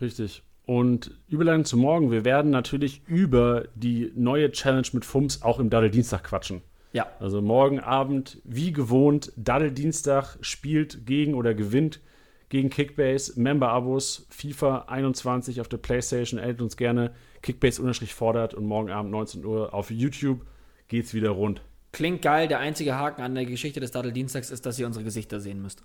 [0.00, 0.42] Richtig.
[0.66, 2.10] Und Überleitung zu morgen.
[2.10, 6.62] Wir werden natürlich über die neue Challenge mit FUMS auch im Daddel-Dienstag quatschen.
[6.92, 12.00] Ja, Also morgen Abend, wie gewohnt, Daddel-Dienstag spielt gegen oder gewinnt
[12.48, 19.12] gegen Kickbase, Member-Abos, FIFA 21 auf der Playstation, eltet uns gerne, Kickbase-fordert und morgen Abend
[19.12, 20.44] 19 Uhr auf YouTube
[20.88, 21.62] geht's wieder rund.
[21.92, 22.48] Klingt geil.
[22.48, 25.82] Der einzige Haken an der Geschichte des Datteldienstags ist, dass ihr unsere Gesichter sehen müsst.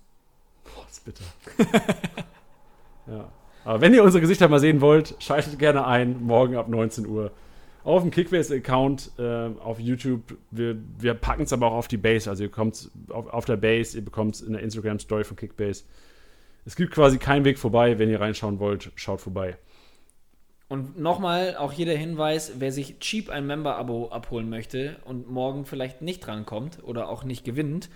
[0.64, 1.24] Boah, ist bitter.
[3.06, 3.32] ja.
[3.64, 7.32] Aber wenn ihr unsere Gesichter mal sehen wollt, schaltet gerne ein, morgen ab 19 Uhr.
[7.82, 10.36] Auf dem Kickbase-Account äh, auf YouTube.
[10.50, 12.30] Wir, wir packen es aber auch auf die Base.
[12.30, 15.84] Also ihr kommt auf, auf der Base, ihr bekommt es in der Instagram-Story von Kickbase.
[16.64, 17.98] Es gibt quasi keinen Weg vorbei.
[17.98, 19.56] Wenn ihr reinschauen wollt, schaut vorbei.
[20.68, 25.66] Und nochmal auch hier der Hinweis, wer sich cheap ein Member-Abo abholen möchte und morgen
[25.66, 27.90] vielleicht nicht drankommt oder auch nicht gewinnt,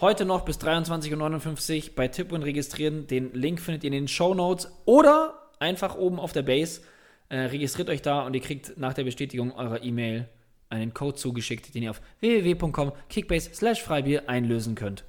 [0.00, 3.06] heute noch bis 23.59 Uhr bei Tipwin registrieren.
[3.06, 6.82] Den Link findet ihr in den Show Notes oder einfach oben auf der Base.
[7.28, 10.28] Äh, registriert euch da und ihr kriegt nach der Bestätigung eurer E-Mail
[10.68, 15.04] einen Code zugeschickt, den ihr auf www.com kickbase Freibier einlösen könnt.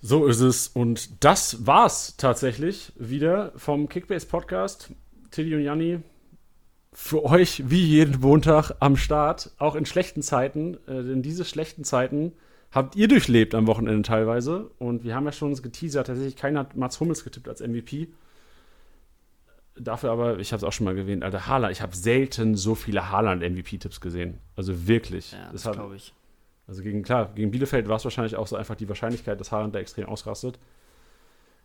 [0.00, 0.68] So ist es.
[0.68, 4.90] Und das war's tatsächlich wieder vom Kickbase Podcast.
[5.30, 6.00] Tilly und Janni,
[7.00, 10.74] für euch wie jeden Montag am Start, auch in schlechten Zeiten.
[10.88, 12.32] Äh, denn diese schlechten Zeiten
[12.72, 14.72] habt ihr durchlebt am Wochenende teilweise.
[14.80, 18.08] Und wir haben ja schon geteasert, tatsächlich keiner hat Mats Hummels getippt als MVP.
[19.76, 22.74] Dafür aber, ich habe es auch schon mal erwähnt, Alter, Haaland, ich habe selten so
[22.74, 24.40] viele Haaland-MVP-Tipps gesehen.
[24.56, 25.30] Also wirklich.
[25.32, 26.12] Ja, das, das glaube ich.
[26.66, 29.72] Also gegen, klar, gegen Bielefeld war es wahrscheinlich auch so einfach die Wahrscheinlichkeit, dass Haaland
[29.72, 30.58] da extrem ausrastet.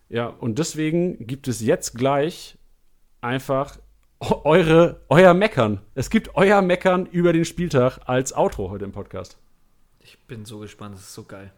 [0.09, 2.59] Ja, und deswegen gibt es jetzt gleich
[3.19, 3.79] einfach
[4.31, 5.81] eure, euer Meckern.
[5.95, 9.37] Es gibt euer Meckern über den Spieltag als Outro heute im Podcast.
[9.99, 11.51] Ich bin so gespannt, das ist so geil.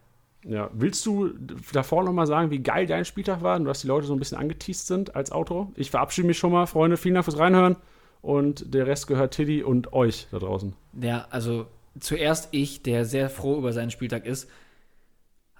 [0.44, 1.30] Ja, willst du
[1.72, 4.38] davor nochmal sagen, wie geil dein Spieltag war und dass die Leute so ein bisschen
[4.38, 5.72] angeteased sind als Outro?
[5.74, 6.96] Ich verabschiede mich schon mal, Freunde.
[6.96, 7.76] Vielen Dank fürs Reinhören
[8.22, 10.74] und der Rest gehört Tiddy und euch da draußen.
[11.00, 11.66] Ja, also
[11.98, 14.48] zuerst ich, der sehr froh über seinen Spieltag ist.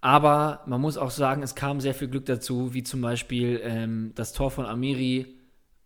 [0.00, 4.12] Aber man muss auch sagen, es kam sehr viel Glück dazu, wie zum Beispiel ähm,
[4.14, 5.26] das Tor von Amiri,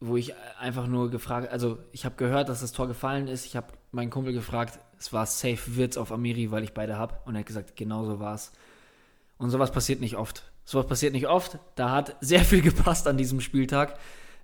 [0.00, 3.44] wo ich einfach nur gefragt, also ich habe gehört, dass das Tor gefallen ist.
[3.44, 7.18] Ich habe meinen Kumpel gefragt, es war safe Witz auf Amiri, weil ich beide habe.
[7.26, 8.52] Und er hat gesagt, genau so war es.
[9.36, 10.50] Und sowas passiert nicht oft.
[10.64, 11.58] Sowas passiert nicht oft.
[11.74, 13.98] Da hat sehr viel gepasst an diesem Spieltag.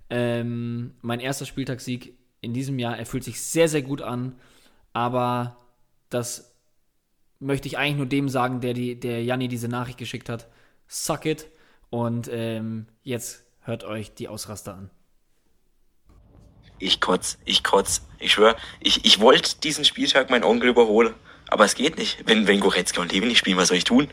[0.09, 4.35] Ähm, mein erster Spieltagssieg in diesem Jahr, er fühlt sich sehr, sehr gut an.
[4.93, 5.57] Aber
[6.09, 6.55] das
[7.39, 10.47] möchte ich eigentlich nur dem sagen, der, die, der Janni diese Nachricht geschickt hat.
[10.87, 11.47] Suck it.
[11.89, 14.91] Und ähm, jetzt hört euch die Ausraster an.
[16.79, 18.01] Ich kotz, ich kotz.
[18.19, 21.13] Ich schwör, ich, ich wollte diesen Spieltag meinen Onkel überholen.
[21.49, 22.17] Aber es geht nicht.
[22.25, 24.09] Wenn, wenn Goretzka und Levi nicht spielen, was soll ich tun?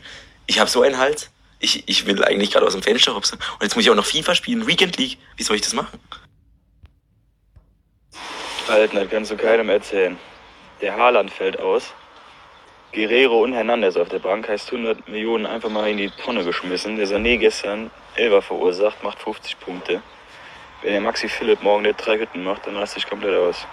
[0.47, 1.31] Ich habe so einen Hals.
[1.59, 3.39] Ich, ich will eigentlich gerade aus dem Fenster hopsen.
[3.53, 5.17] Und jetzt muss ich auch noch FIFA spielen, Weekend League.
[5.35, 5.99] Wie soll ich das machen?
[8.67, 10.17] Alter, das kannst du keinem erzählen.
[10.81, 11.93] Der Haaland fällt aus.
[12.93, 16.95] Guerrero und Hernandez auf der Bank heißt 100 Millionen einfach mal in die Tonne geschmissen.
[16.95, 20.01] Der Sané gestern Elfer verursacht, macht 50 Punkte.
[20.81, 23.65] Wenn der Maxi Philipp morgen der drei Hütten macht, dann raste ich komplett aus.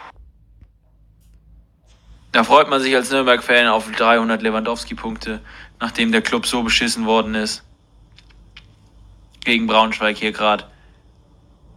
[2.33, 5.41] Da freut man sich als Nürnberg-Fan auf 300 Lewandowski-Punkte,
[5.81, 7.63] nachdem der Club so beschissen worden ist.
[9.45, 10.65] Gegen Braunschweig hier gerade.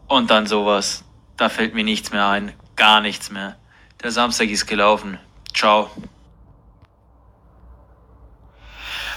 [0.07, 1.03] Und dann sowas.
[1.35, 2.53] Da fällt mir nichts mehr ein.
[2.77, 3.57] Gar nichts mehr.
[4.01, 5.19] Der Samstag ist gelaufen.
[5.53, 5.89] Ciao.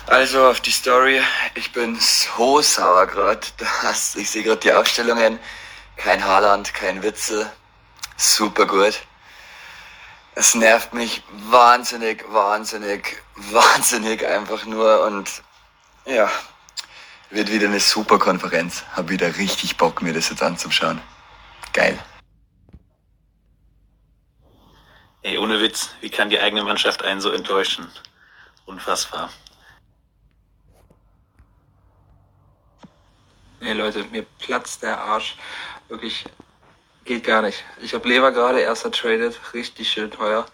[0.06, 1.20] Also auf die Story.
[1.54, 3.46] Ich bin so sauer gerade.
[4.16, 5.38] Ich sehe gerade die Aufstellungen.
[5.98, 7.50] Kein Haaland, kein Witzel.
[8.16, 9.00] Super gut.
[10.36, 15.42] Es nervt mich wahnsinnig, wahnsinnig, wahnsinnig einfach nur und
[16.06, 16.30] ja,
[17.30, 18.84] wird wieder eine super Konferenz.
[18.96, 21.02] Hab wieder richtig Bock, mir das jetzt anzuschauen.
[21.72, 21.98] Geil.
[25.22, 27.90] Ey, ohne Witz, wie kann die eigene Mannschaft einen so enttäuschen?
[28.66, 29.30] Unfassbar.
[33.60, 35.36] Nee, Leute, mir platzt der Arsch.
[35.88, 36.24] Wirklich,
[37.04, 37.64] geht gar nicht.
[37.80, 40.46] Ich habe Lever gerade erst ertradet, richtig schön teuer.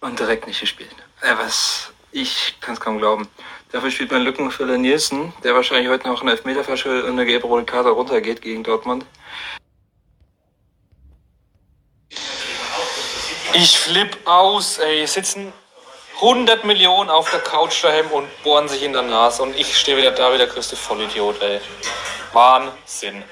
[0.00, 0.94] Und direkt nicht gespielt.
[1.22, 3.28] Äh, was, ich kann es kaum glauben.
[3.72, 7.46] Dafür spielt mein Lückenfüller Nielsen, der wahrscheinlich heute noch einen Elfmeter verschuldet und eine gelbe
[7.46, 9.04] rote Karte runtergeht gegen Dortmund.
[13.54, 15.06] Ich flipp aus, ey.
[15.06, 15.52] Sitzen
[16.16, 19.42] 100 Millionen auf der Couch daheim und bohren sich in der Nase.
[19.42, 21.60] Und ich stehe wieder da wie der größte Vollidiot, ey.
[22.32, 23.22] Wahnsinn.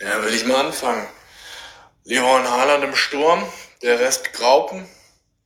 [0.00, 1.06] Ja, will ich mal anfangen.
[2.04, 3.44] Leroy Haaland im Sturm,
[3.82, 4.88] der Rest Graupen,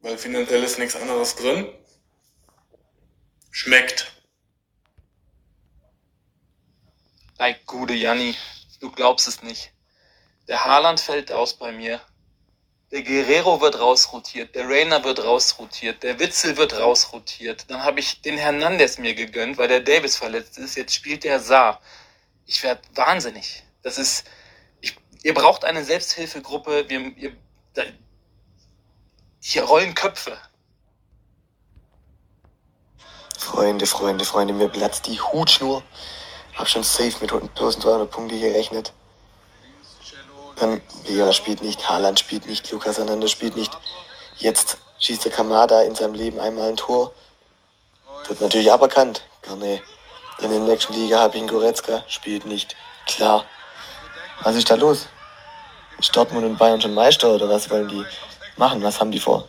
[0.00, 1.68] weil finanziell ist nichts anderes drin.
[3.50, 4.12] Schmeckt.
[7.38, 8.36] Ey, gute Janni,
[8.80, 9.72] du glaubst es nicht.
[10.46, 12.00] Der Haaland fällt aus bei mir.
[12.92, 17.64] Der Guerrero wird rausrotiert, der Rainer wird rausrotiert, der Witzel wird rausrotiert.
[17.68, 20.76] Dann habe ich den Hernandez mir gegönnt, weil der Davis verletzt ist.
[20.76, 21.80] Jetzt spielt der Saar.
[22.44, 23.62] Ich werde wahnsinnig.
[23.82, 24.24] Das ist,
[24.82, 26.84] ich, ihr braucht eine Selbsthilfegruppe.
[26.90, 27.34] Wir, ihr,
[27.72, 27.82] da,
[29.40, 30.36] hier rollen Köpfe.
[33.38, 35.82] Freunde, Freunde, Freunde, mir platzt die Hutschnur.
[36.56, 38.92] Hab schon safe mit 1300 Punkte gerechnet.
[40.62, 43.76] Dann Vieira spielt nicht, Haaland spielt nicht, Lukas Hernandez spielt nicht.
[44.36, 47.12] Jetzt schießt der Kamada in seinem Leben einmal ein Tor.
[48.28, 49.22] Wird natürlich aberkannt.
[49.42, 49.82] Gerne.
[50.38, 52.76] In der nächsten Liga habe ich einen Goretzka, spielt nicht.
[53.06, 53.44] Klar.
[54.44, 55.08] Was ist da los?
[55.98, 58.04] Ist Dortmund und Bayern schon Meister oder was wollen die
[58.56, 58.84] machen?
[58.84, 59.48] Was haben die vor?